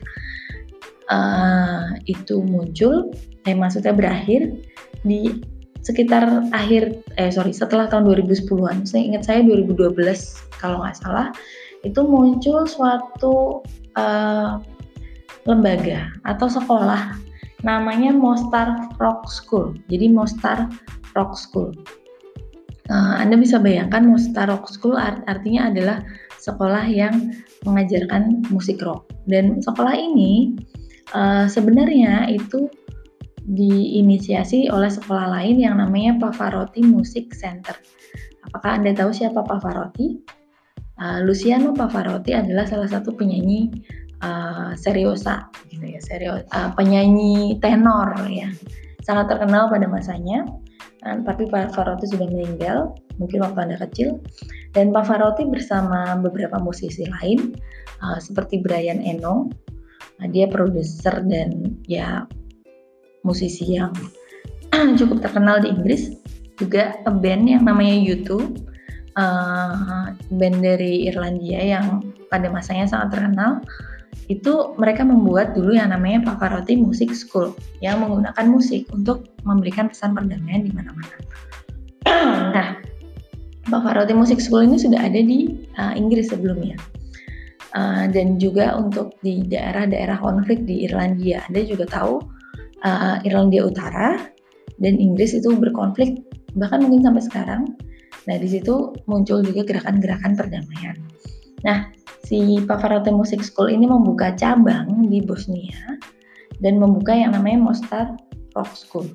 Uh, 1.07 1.95
itu 2.03 2.43
muncul, 2.43 3.15
eh 3.47 3.55
maksudnya 3.55 3.95
berakhir 3.95 4.59
di 5.07 5.39
sekitar 5.79 6.51
akhir 6.51 6.99
eh 7.15 7.31
sorry 7.31 7.55
setelah 7.55 7.87
tahun 7.87 8.11
2010-an. 8.11 8.83
Saya 8.83 9.15
ingat 9.15 9.23
saya 9.23 9.39
2012 9.47 9.95
kalau 10.59 10.83
nggak 10.83 10.99
salah 10.99 11.31
itu 11.87 12.03
muncul 12.03 12.67
suatu 12.67 13.63
uh, 13.95 14.59
lembaga 15.47 16.11
atau 16.27 16.51
sekolah 16.51 17.15
namanya 17.63 18.11
Mostar 18.11 18.91
Rock 18.99 19.31
School. 19.31 19.79
Jadi 19.87 20.11
Mostar 20.11 20.67
Rock 21.15 21.39
School. 21.39 21.71
Uh, 22.87 23.19
Anda 23.19 23.35
bisa 23.35 23.59
bayangkan 23.59 24.07
Mostar 24.07 24.47
Rock 24.47 24.71
School 24.71 24.95
art 24.95 25.19
artinya 25.27 25.67
adalah 25.67 25.97
sekolah 26.39 26.87
yang 26.87 27.35
mengajarkan 27.67 28.47
musik 28.47 28.79
rock. 28.79 29.11
Dan 29.27 29.59
sekolah 29.59 29.91
ini 29.91 30.55
uh, 31.11 31.51
sebenarnya 31.51 32.31
itu 32.31 32.71
diinisiasi 33.47 34.71
oleh 34.71 34.91
sekolah 34.91 35.31
lain 35.39 35.59
yang 35.59 35.79
namanya 35.79 36.15
Pavarotti 36.19 36.83
Music 36.83 37.35
Center. 37.35 37.75
Apakah 38.47 38.79
Anda 38.79 38.95
tahu 38.95 39.11
siapa 39.11 39.43
Pavarotti? 39.43 40.23
Uh, 40.97 41.21
Luciano 41.27 41.75
Pavarotti 41.75 42.33
adalah 42.33 42.65
salah 42.65 42.87
satu 42.87 43.13
penyanyi 43.13 43.69
uh, 44.23 44.73
seriosa 44.73 45.49
gitu 45.69 45.85
ya 45.85 46.01
serius 46.01 46.41
uh, 46.53 46.73
penyanyi 46.73 47.57
tenor 47.61 48.17
ya 48.29 48.49
sangat 49.05 49.29
terkenal 49.29 49.69
pada 49.69 49.85
masanya 49.85 50.45
uh, 51.07 51.23
tapi 51.23 51.47
Pavarotti 51.47 52.11
sudah 52.11 52.27
meninggal 52.27 52.91
mungkin 53.17 53.41
waktu 53.41 53.59
anda 53.63 53.77
kecil. 53.87 54.19
Dan 54.75 54.91
Pavarotti 54.91 55.47
bersama 55.47 56.19
beberapa 56.19 56.59
musisi 56.59 57.07
lain 57.07 57.55
uh, 58.03 58.19
seperti 58.19 58.59
Brian 58.59 58.99
Eno 58.99 59.47
uh, 60.19 60.27
dia 60.27 60.51
produser 60.51 61.23
dan 61.25 61.79
ya 61.87 62.27
musisi 63.23 63.79
yang 63.79 63.95
cukup 64.99 65.23
terkenal 65.23 65.63
di 65.63 65.71
Inggris. 65.71 66.11
Juga 66.57 66.97
band 67.05 67.45
yang 67.47 67.63
namanya 67.69 67.95
U2 68.01 68.29
uh, 69.17 70.05
band 70.33 70.57
dari 70.59 71.05
Irlandia 71.05 71.61
yang 71.61 72.01
pada 72.27 72.51
masanya 72.51 72.89
sangat 72.89 73.17
terkenal 73.17 73.61
itu 74.27 74.75
mereka 74.75 75.07
membuat 75.07 75.55
dulu 75.55 75.71
yang 75.71 75.95
namanya 75.95 76.33
Pavarotti 76.33 76.75
Music 76.75 77.15
School 77.15 77.55
yang 77.79 78.03
menggunakan 78.03 78.45
musik 78.49 78.83
untuk 78.91 79.31
memberikan 79.47 79.87
pesan 79.87 80.11
perdamaian 80.11 80.67
di 80.67 80.71
mana-mana. 80.75 81.15
nah, 82.55 82.69
Pavarotti 83.71 84.11
Music 84.11 84.43
School 84.43 84.67
ini 84.67 84.75
sudah 84.75 84.99
ada 84.99 85.19
di 85.19 85.55
uh, 85.79 85.95
Inggris 85.95 86.27
sebelumnya. 86.31 86.75
Uh, 87.75 88.07
dan 88.09 88.39
juga 88.41 88.73
untuk 88.79 89.15
di 89.21 89.43
daerah-daerah 89.43 90.17
konflik 90.19 90.63
di 90.63 90.87
Irlandia. 90.87 91.43
Anda 91.47 91.67
juga 91.67 91.85
tahu 91.87 92.19
uh, 92.83 93.17
Irlandia 93.27 93.63
Utara 93.63 94.17
dan 94.79 94.93
Inggris 94.97 95.35
itu 95.35 95.51
berkonflik 95.55 96.23
bahkan 96.57 96.83
mungkin 96.83 97.05
sampai 97.05 97.23
sekarang. 97.23 97.61
Nah, 98.27 98.35
di 98.35 98.47
situ 98.49 98.91
muncul 99.07 99.39
juga 99.39 99.63
gerakan-gerakan 99.63 100.35
perdamaian. 100.35 100.99
Nah, 101.67 101.91
si 102.23 102.63
Pavarotti 102.63 103.11
Music 103.11 103.43
School 103.43 103.67
ini 103.67 103.83
membuka 103.83 104.31
cabang 104.39 105.11
di 105.11 105.19
Bosnia 105.19 105.99
dan 106.63 106.79
membuka 106.79 107.11
yang 107.11 107.35
namanya 107.35 107.59
Mostar 107.59 108.15
Rock 108.55 108.71
School 108.71 109.11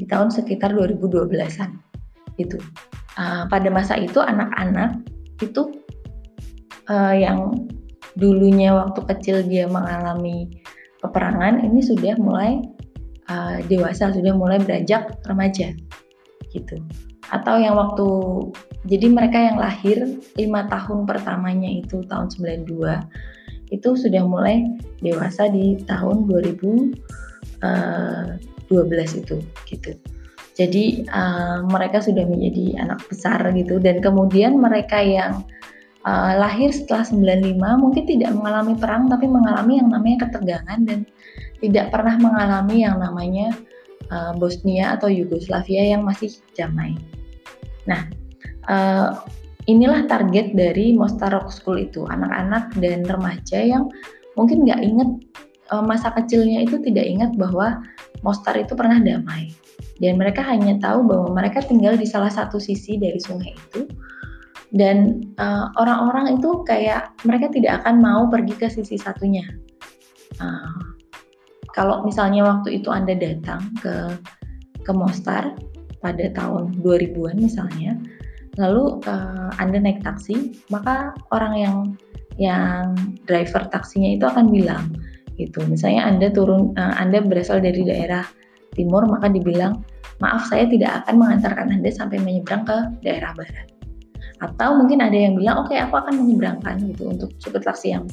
di 0.00 0.08
tahun 0.08 0.32
sekitar 0.32 0.72
2012-an 0.72 1.76
itu. 2.40 2.56
Uh, 3.14 3.46
pada 3.46 3.68
masa 3.70 3.94
itu 3.94 4.18
anak-anak 4.18 5.06
itu 5.38 5.70
uh, 6.90 7.14
yang 7.14 7.54
dulunya 8.18 8.74
waktu 8.74 9.00
kecil 9.14 9.36
dia 9.46 9.70
mengalami 9.70 10.50
peperangan 10.98 11.62
ini 11.62 11.78
sudah 11.78 12.18
mulai 12.18 12.58
uh, 13.30 13.62
dewasa, 13.70 14.10
sudah 14.10 14.34
mulai 14.34 14.58
beranjak 14.58 15.14
remaja. 15.28 15.70
Gitu. 16.50 16.80
Atau 17.30 17.60
yang 17.62 17.78
waktu 17.78 18.06
jadi 18.84 19.06
mereka 19.08 19.38
yang 19.40 19.56
lahir 19.56 19.98
lima 20.36 20.68
tahun 20.68 21.08
pertamanya 21.08 21.68
itu 21.68 22.04
tahun 22.08 22.28
92 22.32 23.72
itu 23.72 23.88
sudah 23.96 24.22
mulai 24.22 24.64
dewasa 25.00 25.48
di 25.48 25.80
tahun 25.88 26.28
2012 26.28 26.94
eh, 27.64 29.08
itu 29.18 29.36
gitu 29.68 29.92
jadi 30.54 31.02
uh, 31.10 31.66
mereka 31.66 31.98
sudah 31.98 32.22
menjadi 32.30 32.78
anak 32.78 33.02
besar 33.10 33.42
gitu 33.58 33.82
dan 33.82 33.98
kemudian 33.98 34.54
mereka 34.54 35.02
yang 35.02 35.42
uh, 36.06 36.32
lahir 36.38 36.70
setelah 36.70 37.02
95 37.02 37.58
mungkin 37.82 38.04
tidak 38.06 38.30
mengalami 38.38 38.78
perang 38.78 39.10
tapi 39.10 39.26
mengalami 39.26 39.82
yang 39.82 39.90
namanya 39.90 40.30
ketegangan 40.30 40.80
dan 40.86 40.98
tidak 41.58 41.90
pernah 41.90 42.14
mengalami 42.22 42.86
yang 42.86 43.02
namanya 43.02 43.50
uh, 44.14 44.30
Bosnia 44.38 44.94
atau 44.94 45.10
Yugoslavia 45.10 45.96
yang 45.96 46.06
masih 46.06 46.30
damai. 46.54 46.94
Nah, 47.90 48.06
uh, 48.68 49.22
inilah 49.66 50.04
target 50.08 50.52
dari 50.52 50.92
Mostar 50.92 51.32
Rock 51.32 51.52
School 51.52 51.80
itu, 51.80 52.04
anak-anak 52.08 52.76
dan 52.78 53.04
remaja 53.04 53.58
yang 53.60 53.88
mungkin 54.34 54.66
nggak 54.66 54.80
inget 54.82 55.10
uh, 55.72 55.84
masa 55.84 56.12
kecilnya 56.12 56.66
itu 56.66 56.80
tidak 56.82 57.06
ingat 57.06 57.30
bahwa 57.38 57.80
Mostar 58.24 58.56
itu 58.60 58.72
pernah 58.76 59.00
damai. 59.00 59.52
Dan 60.02 60.18
mereka 60.18 60.42
hanya 60.42 60.74
tahu 60.82 61.06
bahwa 61.06 61.38
mereka 61.38 61.62
tinggal 61.62 61.94
di 61.94 62.04
salah 62.04 62.32
satu 62.32 62.58
sisi 62.58 62.98
dari 62.98 63.20
sungai 63.22 63.54
itu. 63.54 63.86
Dan 64.74 65.22
orang-orang 65.78 66.34
uh, 66.34 66.34
itu 66.34 66.66
kayak 66.66 67.14
mereka 67.22 67.46
tidak 67.54 67.84
akan 67.84 68.02
mau 68.02 68.26
pergi 68.26 68.58
ke 68.58 68.66
sisi 68.66 68.98
satunya. 68.98 69.46
Uh, 70.42 70.94
kalau 71.74 72.02
misalnya 72.02 72.42
waktu 72.42 72.82
itu 72.82 72.90
Anda 72.90 73.14
datang 73.14 73.70
ke 73.78 74.18
ke 74.82 74.92
Mostar 74.94 75.54
pada 75.98 76.26
tahun 76.34 76.78
2000-an 76.82 77.38
misalnya, 77.38 77.98
lalu 78.58 79.02
uh, 79.06 79.50
Anda 79.58 79.82
naik 79.82 80.02
taksi, 80.02 80.54
maka 80.70 81.14
orang 81.34 81.54
yang 81.58 81.76
yang 82.34 82.98
driver 83.26 83.66
taksinya 83.70 84.14
itu 84.18 84.26
akan 84.26 84.50
bilang 84.50 84.90
gitu. 85.38 85.62
Misalnya 85.66 86.06
Anda 86.06 86.30
turun 86.30 86.74
uh, 86.74 86.94
Anda 86.98 87.22
berasal 87.22 87.62
dari 87.62 87.82
daerah 87.82 88.26
timur, 88.74 89.06
maka 89.06 89.30
dibilang, 89.30 89.82
"Maaf, 90.18 90.50
saya 90.50 90.66
tidak 90.66 91.04
akan 91.04 91.22
mengantarkan 91.22 91.66
Anda 91.70 91.90
sampai 91.90 92.18
menyeberang 92.22 92.66
ke 92.66 92.78
daerah 93.02 93.34
barat." 93.34 93.70
Atau 94.42 94.78
mungkin 94.82 95.02
ada 95.02 95.14
yang 95.14 95.38
bilang, 95.38 95.62
"Oke, 95.62 95.74
okay, 95.74 95.82
aku 95.82 95.94
akan 95.98 96.14
menyeberangkan 96.20 96.74
gitu 96.90 97.10
untuk 97.10 97.30
supir 97.38 97.62
taksi 97.62 97.94
yang 97.94 98.06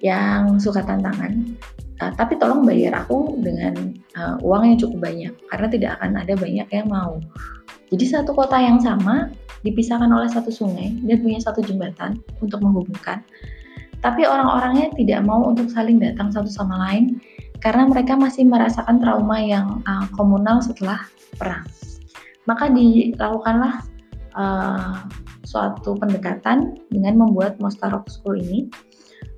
yang 0.00 0.56
suka 0.56 0.80
tantangan 0.80 1.60
uh, 2.00 2.12
tapi 2.16 2.40
tolong 2.40 2.64
bayar 2.64 3.04
aku 3.04 3.36
dengan 3.38 3.76
uh, 4.16 4.36
uang 4.40 4.72
yang 4.72 4.78
cukup 4.80 4.98
banyak 5.04 5.32
karena 5.52 5.66
tidak 5.68 5.90
akan 6.00 6.12
ada 6.16 6.32
banyak 6.34 6.68
yang 6.72 6.88
mau. 6.88 7.20
Jadi 7.90 8.04
satu 8.06 8.32
kota 8.32 8.56
yang 8.56 8.78
sama 8.78 9.34
dipisahkan 9.66 10.08
oleh 10.08 10.30
satu 10.30 10.48
sungai 10.48 10.94
dan 11.04 11.20
punya 11.20 11.42
satu 11.42 11.60
jembatan 11.60 12.22
untuk 12.38 12.62
menghubungkan. 12.62 13.20
Tapi 14.00 14.24
orang-orangnya 14.24 14.94
tidak 14.96 15.20
mau 15.28 15.44
untuk 15.44 15.68
saling 15.68 16.00
datang 16.00 16.32
satu 16.32 16.48
sama 16.48 16.80
lain 16.88 17.20
karena 17.60 17.84
mereka 17.84 18.16
masih 18.16 18.48
merasakan 18.48 19.02
trauma 19.02 19.36
yang 19.36 19.84
uh, 19.84 20.08
komunal 20.16 20.64
setelah 20.64 21.04
perang. 21.36 21.66
Maka 22.48 22.72
dilakukanlah 22.72 23.84
uh, 24.32 25.04
suatu 25.44 25.92
pendekatan 26.00 26.80
dengan 26.88 27.20
membuat 27.20 27.60
Mostar 27.60 27.92
Rock 27.92 28.08
School 28.08 28.40
ini 28.40 28.72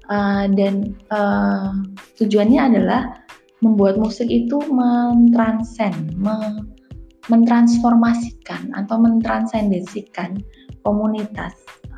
uh, 0.07 0.47
dan 0.55 0.95
uh, 1.11 1.75
tujuannya 2.23 2.61
adalah 2.63 3.23
membuat 3.63 3.99
musik 3.99 4.31
itu 4.31 4.59
mentransen, 4.71 6.15
me, 6.19 6.63
mentransformasikan 7.31 8.75
atau 8.75 8.99
mentransendensikan 8.99 10.43
komunitas 10.83 11.55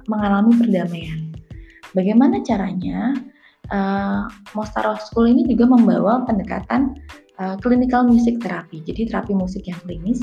mengalami 0.09 0.53
perdamaian. 0.57 1.33
Bagaimana 1.97 2.45
caranya? 2.45 3.17
Uh, 3.73 4.29
Mostar 4.53 4.85
School 5.01 5.25
ini 5.25 5.49
juga 5.49 5.65
membawa 5.65 6.21
pendekatan 6.29 7.01
uh, 7.41 7.57
clinical 7.65 8.05
music 8.05 8.37
therapy, 8.45 8.85
jadi 8.85 9.09
terapi 9.09 9.33
musik 9.33 9.65
yang 9.65 9.81
klinis 9.89 10.21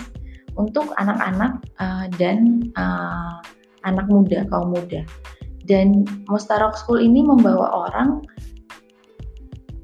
untuk 0.61 0.93
anak-anak 1.01 1.57
uh, 1.81 2.05
dan 2.21 2.69
uh, 2.77 3.41
anak 3.81 4.05
muda, 4.13 4.45
kaum 4.53 4.77
muda. 4.77 5.01
Dan 5.65 6.05
Mustarok 6.29 6.77
School 6.77 7.01
ini 7.01 7.25
membawa 7.25 7.89
orang, 7.89 8.21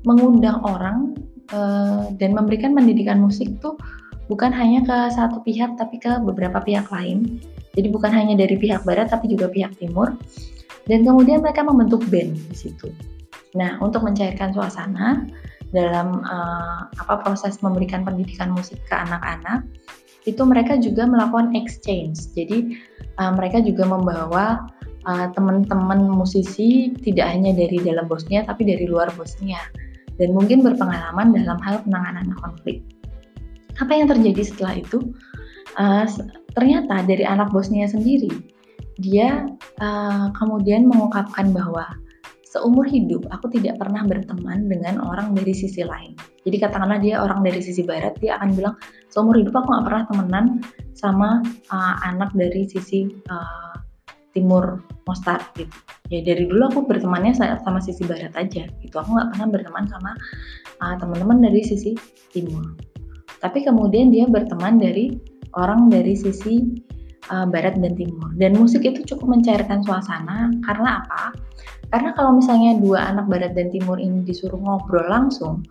mengundang 0.06 0.62
orang 0.62 1.17
uh, 1.49 2.13
dan 2.17 2.38
memberikan 2.38 2.77
pendidikan 2.77 3.17
musik 3.17 3.49
tuh 3.58 3.73
bukan 4.28 4.52
hanya 4.52 4.84
ke 4.84 4.98
satu 5.12 5.44
pihak 5.44 5.76
tapi 5.80 6.00
ke 6.00 6.20
beberapa 6.24 6.60
pihak 6.63 6.88
lain. 6.92 7.40
Jadi 7.76 7.88
bukan 7.92 8.12
hanya 8.12 8.36
dari 8.36 8.56
pihak 8.60 8.84
barat 8.84 9.12
tapi 9.12 9.32
juga 9.32 9.52
pihak 9.52 9.76
timur. 9.80 10.16
Dan 10.88 11.04
kemudian 11.04 11.44
mereka 11.44 11.68
membentuk 11.68 12.00
band 12.08 12.36
di 12.48 12.56
situ. 12.56 12.88
Nah, 13.60 13.76
untuk 13.84 14.08
mencairkan 14.08 14.56
suasana 14.56 15.28
dalam 15.76 16.24
uh, 16.24 16.88
apa 16.96 17.20
proses 17.20 17.60
memberikan 17.60 18.08
pendidikan 18.08 18.56
musik 18.56 18.80
ke 18.88 18.96
anak-anak, 18.96 19.68
itu 20.24 20.40
mereka 20.48 20.80
juga 20.80 21.04
melakukan 21.04 21.52
exchange. 21.60 22.32
Jadi 22.36 22.80
uh, 23.20 23.36
mereka 23.36 23.60
juga 23.60 23.84
membawa 23.84 24.63
uh, 25.08 25.28
teman-teman 25.36 26.08
musisi 26.08 26.96
tidak 27.04 27.32
hanya 27.32 27.52
dari 27.56 27.80
dalam 27.84 28.08
Bosnia 28.08 28.44
tapi 28.48 28.68
dari 28.68 28.88
luar 28.88 29.12
Bosnia 29.16 29.60
dan 30.18 30.34
mungkin 30.34 30.66
berpengalaman 30.66 31.32
dalam 31.36 31.58
hal 31.63 31.84
penanganan 31.88 32.32
konflik. 32.36 32.84
Apa 33.78 33.92
yang 33.94 34.08
terjadi 34.10 34.42
setelah 34.42 34.80
itu? 34.82 35.00
Uh, 35.78 36.10
ternyata 36.58 37.06
dari 37.06 37.22
anak 37.22 37.54
Bosnia 37.54 37.86
sendiri, 37.86 38.34
dia 38.98 39.46
uh, 39.78 40.34
kemudian 40.34 40.90
mengungkapkan 40.90 41.54
bahwa 41.54 41.86
seumur 42.42 42.90
hidup 42.90 43.30
aku 43.30 43.54
tidak 43.54 43.78
pernah 43.78 44.02
berteman 44.02 44.66
dengan 44.66 44.98
orang 45.06 45.38
dari 45.38 45.54
sisi 45.54 45.86
lain. 45.86 46.18
Jadi 46.48 46.58
katakanlah 46.58 46.98
dia 46.98 47.22
orang 47.22 47.46
dari 47.46 47.62
sisi 47.62 47.86
barat, 47.86 48.18
dia 48.18 48.42
akan 48.42 48.58
bilang 48.58 48.76
seumur 49.13 49.38
hidup 49.38 49.54
aku 49.54 49.68
nggak 49.70 49.86
pernah 49.86 50.04
temenan 50.10 50.46
sama 50.98 51.46
uh, 51.70 51.96
anak 52.10 52.34
dari 52.34 52.66
sisi 52.66 53.06
uh, 53.30 53.78
timur 54.34 54.82
Mostar 55.06 55.42
gitu 55.58 55.74
ya 56.13 56.24
dari 56.24 56.48
dulu 56.48 56.70
aku 56.72 56.80
bertemannya 56.88 57.36
sama 57.36 57.80
sisi 57.84 58.06
barat 58.08 58.32
aja 58.38 58.70
gitu 58.80 58.96
aku 58.96 59.10
nggak 59.12 59.30
pernah 59.36 59.48
berteman 59.50 59.86
sama 59.90 60.12
uh, 60.84 60.96
teman-teman 61.02 61.42
dari 61.44 61.62
sisi 61.66 61.98
timur 62.32 62.78
tapi 63.43 63.62
kemudian 63.65 64.10
dia 64.10 64.26
berteman 64.26 64.82
dari 64.82 65.17
orang 65.54 65.89
dari 65.89 66.13
sisi 66.17 66.63
uh, 67.32 67.45
barat 67.47 67.78
dan 67.80 67.93
timur. 67.97 68.34
Dan 68.36 68.58
musik 68.58 68.84
itu 68.84 69.04
cukup 69.15 69.38
mencairkan 69.39 69.84
suasana 69.84 70.52
karena 70.65 71.04
apa? 71.06 71.36
Karena 71.88 72.12
kalau 72.15 72.36
misalnya 72.36 72.76
dua 72.84 73.15
anak 73.15 73.32
barat 73.32 73.56
dan 73.56 73.71
timur 73.71 73.95
ini 73.95 74.23
disuruh 74.28 74.60
ngobrol 74.60 75.08
langsung 75.08 75.63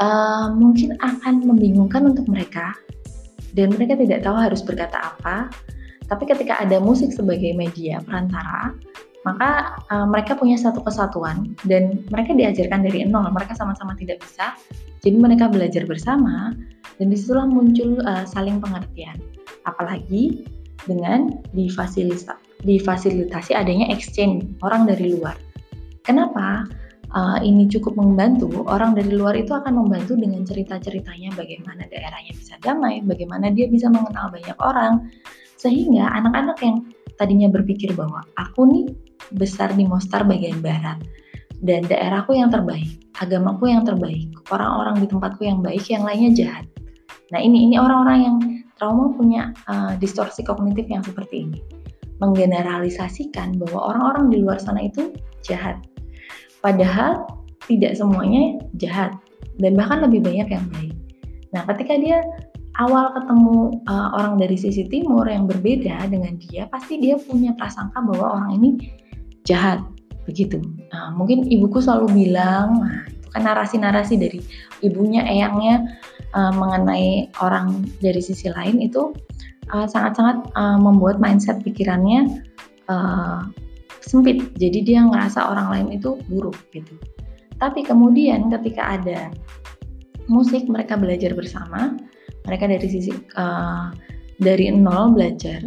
uh, 0.00 0.48
mungkin 0.52 0.96
akan 1.00 1.44
membingungkan 1.44 2.08
untuk 2.08 2.26
mereka. 2.26 2.72
Dan 3.50 3.74
mereka 3.74 3.98
tidak 3.98 4.22
tahu 4.22 4.36
harus 4.38 4.62
berkata 4.62 5.10
apa. 5.14 5.50
Tapi 6.06 6.24
ketika 6.26 6.58
ada 6.58 6.78
musik 6.78 7.10
sebagai 7.10 7.50
media 7.54 7.98
perantara, 8.02 8.74
maka 9.26 9.78
uh, 9.90 10.06
mereka 10.06 10.38
punya 10.38 10.54
satu 10.54 10.82
kesatuan. 10.86 11.54
Dan 11.66 12.06
mereka 12.14 12.32
diajarkan 12.34 12.86
dari 12.86 13.02
nol. 13.06 13.26
Mereka 13.34 13.58
sama-sama 13.58 13.98
tidak 13.98 14.22
bisa, 14.22 14.54
jadi 15.00 15.16
mereka 15.16 15.48
belajar 15.48 15.84
bersama 15.88 16.52
dan 17.00 17.06
di 17.08 17.16
situlah 17.16 17.48
muncul 17.48 18.00
uh, 18.04 18.24
saling 18.28 18.60
pengertian. 18.60 19.16
Apalagi 19.64 20.44
dengan 20.88 21.40
difasilitasi, 21.52 22.64
difasilitasi 22.64 23.52
adanya 23.52 23.88
exchange 23.92 24.44
orang 24.64 24.88
dari 24.88 25.16
luar. 25.16 25.36
Kenapa? 26.04 26.64
uh, 27.14 27.38
ini 27.42 27.66
cukup 27.66 27.98
membantu, 27.98 28.66
orang 28.66 28.94
dari 28.94 29.12
luar 29.14 29.34
itu 29.34 29.50
akan 29.54 29.84
membantu 29.84 30.14
dengan 30.18 30.42
cerita-ceritanya 30.46 31.34
bagaimana 31.34 31.86
daerahnya 31.90 32.32
bisa 32.34 32.54
damai, 32.62 33.02
bagaimana 33.02 33.50
dia 33.50 33.66
bisa 33.66 33.90
mengenal 33.90 34.30
banyak 34.30 34.58
orang, 34.62 35.10
sehingga 35.58 36.10
anak-anak 36.14 36.58
yang 36.62 36.76
tadinya 37.18 37.48
berpikir 37.52 37.92
bahwa 37.92 38.24
aku 38.38 38.64
nih 38.70 38.84
besar 39.36 39.70
di 39.76 39.84
Mostar 39.84 40.24
bagian 40.24 40.64
barat 40.64 40.96
dan 41.60 41.84
daerahku 41.84 42.32
yang 42.32 42.48
terbaik, 42.48 42.88
agamaku 43.20 43.68
yang 43.68 43.84
terbaik, 43.84 44.32
orang-orang 44.48 45.04
di 45.04 45.06
tempatku 45.08 45.42
yang 45.44 45.60
baik, 45.60 45.84
yang 45.92 46.04
lainnya 46.04 46.32
jahat. 46.32 46.64
Nah 47.30 47.40
ini 47.40 47.68
ini 47.68 47.76
orang-orang 47.76 48.18
yang 48.20 48.36
trauma 48.80 49.12
punya 49.12 49.52
uh, 49.68 49.92
distorsi 50.00 50.40
kognitif 50.40 50.88
yang 50.88 51.04
seperti 51.04 51.46
ini, 51.46 51.60
menggeneralisasikan 52.18 53.60
bahwa 53.60 53.92
orang-orang 53.92 54.24
di 54.32 54.36
luar 54.40 54.56
sana 54.56 54.88
itu 54.88 55.12
jahat, 55.44 55.78
padahal 56.64 57.28
tidak 57.68 57.94
semuanya 57.94 58.56
jahat 58.80 59.12
dan 59.60 59.76
bahkan 59.76 60.00
lebih 60.00 60.24
banyak 60.24 60.48
yang 60.48 60.64
baik. 60.72 60.96
Nah 61.52 61.68
ketika 61.68 61.94
dia 62.00 62.24
awal 62.80 63.12
ketemu 63.12 63.84
uh, 63.84 64.16
orang 64.16 64.40
dari 64.40 64.56
sisi 64.56 64.88
timur 64.88 65.28
yang 65.28 65.44
berbeda 65.44 66.08
dengan 66.08 66.40
dia, 66.40 66.64
pasti 66.72 66.96
dia 66.96 67.20
punya 67.20 67.52
prasangka 67.60 68.00
bahwa 68.00 68.40
orang 68.40 68.56
ini 68.56 68.70
jahat, 69.44 69.84
begitu. 70.24 70.56
Nah, 70.90 71.14
mungkin 71.14 71.46
ibuku 71.46 71.78
selalu 71.78 72.26
bilang, 72.26 72.82
itu 73.14 73.28
kan 73.30 73.46
narasi-narasi 73.46 74.14
dari 74.18 74.40
ibunya, 74.82 75.22
eyangnya 75.22 75.86
uh, 76.34 76.50
mengenai 76.50 77.30
orang 77.38 77.86
dari 78.02 78.18
sisi 78.18 78.50
lain 78.50 78.82
itu 78.82 79.14
eh, 79.70 79.86
sangat-sangat 79.86 80.50
uh, 80.58 80.74
uh, 80.74 80.78
membuat 80.82 81.22
mindset 81.22 81.62
pikirannya 81.62 82.42
uh, 82.90 83.46
sempit. 84.02 84.50
Jadi 84.58 84.82
dia 84.82 85.06
ngerasa 85.06 85.46
orang 85.46 85.68
lain 85.70 85.88
itu 86.02 86.18
buruk 86.26 86.58
gitu. 86.74 86.90
Tapi 87.62 87.86
kemudian 87.86 88.50
ketika 88.50 88.98
ada 88.98 89.30
musik 90.26 90.66
mereka 90.66 90.98
belajar 90.98 91.36
bersama, 91.38 91.94
mereka 92.50 92.66
dari 92.66 92.86
sisi 92.90 93.14
uh, 93.38 93.94
dari 94.40 94.72
nol 94.72 95.12
belajar 95.12 95.60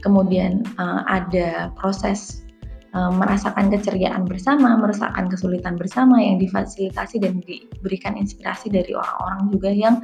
kemudian 0.00 0.64
uh, 0.80 1.04
ada 1.06 1.68
proses 1.76 2.44
merasakan 2.90 3.70
keceriaan 3.70 4.26
bersama, 4.26 4.74
merasakan 4.74 5.30
kesulitan 5.30 5.78
bersama 5.78 6.18
yang 6.18 6.42
difasilitasi 6.42 7.22
dan 7.22 7.38
diberikan 7.38 8.18
inspirasi 8.18 8.66
dari 8.66 8.90
orang-orang 8.98 9.40
juga 9.54 9.70
yang 9.70 9.96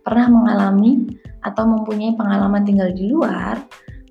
pernah 0.00 0.32
mengalami 0.32 1.12
atau 1.44 1.68
mempunyai 1.68 2.16
pengalaman 2.16 2.64
tinggal 2.64 2.88
di 2.90 3.12
luar, 3.12 3.60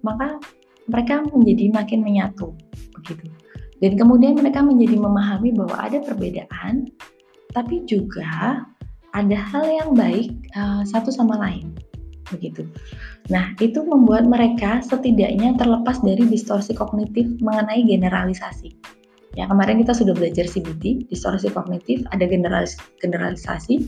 maka 0.06 0.38
mereka 0.86 1.26
menjadi 1.34 1.74
makin 1.74 2.00
menyatu 2.06 2.54
begitu. 3.02 3.26
Dan 3.82 3.98
kemudian 3.98 4.38
mereka 4.38 4.62
menjadi 4.62 5.02
memahami 5.02 5.58
bahwa 5.58 5.74
ada 5.82 5.98
perbedaan, 6.06 6.86
tapi 7.50 7.82
juga 7.90 8.62
ada 9.12 9.38
hal 9.50 9.66
yang 9.66 9.90
baik 9.98 10.30
uh, 10.54 10.86
satu 10.86 11.10
sama 11.10 11.36
lain 11.42 11.74
begitu. 12.32 12.66
Nah, 13.30 13.54
itu 13.60 13.84
membuat 13.84 14.26
mereka 14.26 14.80
setidaknya 14.82 15.56
terlepas 15.60 16.02
dari 16.02 16.24
distorsi 16.26 16.74
kognitif 16.74 17.28
mengenai 17.44 17.84
generalisasi. 17.86 18.72
Ya, 19.40 19.48
kemarin 19.48 19.80
kita 19.80 19.96
sudah 19.96 20.12
belajar 20.12 20.44
CBT, 20.44 21.08
distorsi 21.08 21.48
kognitif, 21.52 22.04
ada 22.12 22.28
generalis 22.28 22.76
generalisasi. 23.00 23.88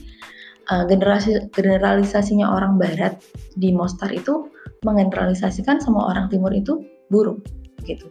Uh, 0.72 0.88
generasi 0.88 1.52
generalisasinya 1.52 2.48
orang 2.48 2.80
barat 2.80 3.20
di 3.60 3.76
Mostar 3.76 4.16
itu 4.16 4.48
menggeneralisasikan 4.88 5.84
semua 5.84 6.16
orang 6.16 6.32
timur 6.32 6.56
itu 6.56 6.88
buruk 7.12 7.44
gitu. 7.84 8.08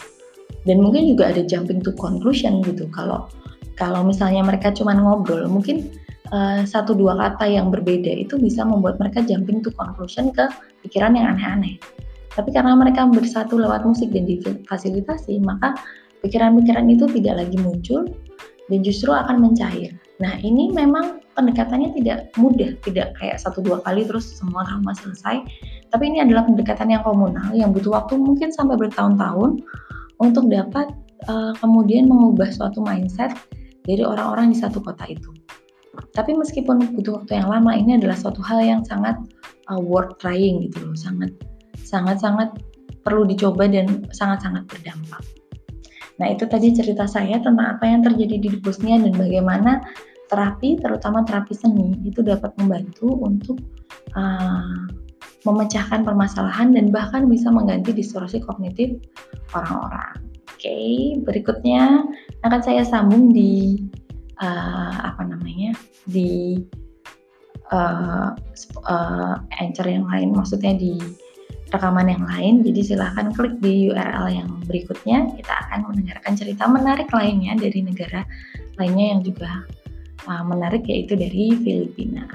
Dan 0.68 0.84
mungkin 0.84 1.08
juga 1.08 1.32
ada 1.32 1.40
jumping 1.40 1.80
to 1.80 1.96
conclusion 1.96 2.60
gitu. 2.60 2.84
Kalau 2.92 3.32
kalau 3.80 4.04
misalnya 4.04 4.44
mereka 4.44 4.68
cuma 4.76 4.92
ngobrol, 4.92 5.48
mungkin 5.48 5.90
uh, 6.32 6.64
satu 6.64 6.96
dua 6.96 7.14
kata 7.14 7.46
yang 7.46 7.68
berbeda 7.68 8.08
itu 8.08 8.40
bisa 8.40 8.64
membuat 8.64 8.98
mereka 8.98 9.22
jumping 9.22 9.60
to 9.60 9.70
conclusion 9.76 10.32
ke 10.32 10.48
pikiran 10.82 11.14
yang 11.14 11.36
aneh-aneh. 11.36 11.76
Tapi 12.32 12.48
karena 12.50 12.72
mereka 12.72 13.04
bersatu 13.06 13.60
lewat 13.60 13.84
musik 13.84 14.08
dan 14.10 14.24
difasilitasi, 14.24 15.36
maka 15.44 15.76
pikiran-pikiran 16.24 16.88
itu 16.88 17.04
tidak 17.20 17.44
lagi 17.44 17.60
muncul 17.60 18.08
dan 18.72 18.80
justru 18.80 19.12
akan 19.12 19.44
mencair. 19.44 19.92
Nah, 20.22 20.40
ini 20.40 20.72
memang 20.72 21.20
pendekatannya 21.36 21.92
tidak 21.98 22.32
mudah, 22.40 22.72
tidak 22.86 23.12
kayak 23.20 23.36
satu 23.36 23.60
dua 23.60 23.84
kali 23.84 24.08
terus 24.08 24.32
semua 24.32 24.64
trauma 24.64 24.96
selesai. 24.96 25.44
Tapi 25.92 26.04
ini 26.08 26.24
adalah 26.24 26.48
pendekatan 26.48 26.88
yang 26.88 27.04
komunal 27.04 27.52
yang 27.52 27.74
butuh 27.74 28.00
waktu 28.00 28.16
mungkin 28.16 28.48
sampai 28.48 28.80
bertahun-tahun 28.80 29.60
untuk 30.22 30.48
dapat 30.48 30.88
uh, 31.28 31.52
kemudian 31.60 32.08
mengubah 32.08 32.48
suatu 32.48 32.80
mindset 32.80 33.34
dari 33.84 34.06
orang-orang 34.06 34.54
di 34.54 34.56
satu 34.56 34.80
kota 34.80 35.04
itu. 35.10 35.28
Tapi 36.12 36.32
meskipun 36.32 36.96
butuh 36.96 37.20
waktu 37.20 37.36
yang 37.36 37.48
lama, 37.52 37.76
ini 37.76 38.00
adalah 38.00 38.16
suatu 38.16 38.40
hal 38.40 38.64
yang 38.64 38.80
sangat 38.84 39.16
uh, 39.68 39.80
worth 39.80 40.16
trying 40.16 40.64
gitu 40.64 40.88
loh, 40.88 40.96
sangat 40.96 41.30
sangat 41.82 42.20
sangat 42.20 42.48
perlu 43.04 43.28
dicoba 43.28 43.68
dan 43.68 44.06
sangat-sangat 44.14 44.64
berdampak. 44.70 45.22
Nah 46.16 46.32
itu 46.32 46.46
tadi 46.48 46.72
cerita 46.72 47.04
saya 47.04 47.40
tentang 47.42 47.76
apa 47.76 47.84
yang 47.84 48.00
terjadi 48.04 48.36
di 48.40 48.48
Bosnia 48.62 49.00
dan 49.00 49.12
bagaimana 49.16 49.82
terapi, 50.32 50.80
terutama 50.80 51.26
terapi 51.28 51.52
seni, 51.52 51.92
itu 52.08 52.24
dapat 52.24 52.56
membantu 52.56 53.12
untuk 53.20 53.60
uh, 54.16 54.88
memecahkan 55.44 56.06
permasalahan 56.06 56.72
dan 56.72 56.88
bahkan 56.88 57.26
bisa 57.28 57.50
mengganti 57.50 57.92
distorsi 57.92 58.40
kognitif 58.40 58.96
orang-orang. 59.52 60.22
Oke, 60.52 60.70
okay, 60.70 61.18
berikutnya 61.26 62.06
akan 62.46 62.60
saya 62.62 62.86
sambung 62.86 63.34
di 63.34 63.82
uh, 64.42 64.94
apa 65.14 65.22
namanya 65.24 65.72
di 66.04 66.60
uh, 67.70 68.34
uh, 68.84 69.34
anchor 69.62 69.86
yang 69.86 70.04
lain, 70.10 70.34
maksudnya 70.34 70.74
di 70.76 70.98
rekaman 71.72 72.12
yang 72.12 72.24
lain. 72.28 72.54
Jadi 72.66 72.80
silahkan 72.92 73.32
klik 73.32 73.56
di 73.64 73.88
URL 73.88 74.26
yang 74.28 74.50
berikutnya. 74.68 75.32
Kita 75.38 75.52
akan 75.66 75.88
mendengarkan 75.88 76.36
cerita 76.36 76.68
menarik 76.68 77.08
lainnya 77.14 77.56
dari 77.56 77.80
negara 77.80 78.26
lainnya 78.76 79.16
yang 79.16 79.20
juga 79.24 79.64
uh, 80.28 80.44
menarik 80.44 80.84
yaitu 80.84 81.16
dari 81.16 81.56
Filipina. 81.62 82.28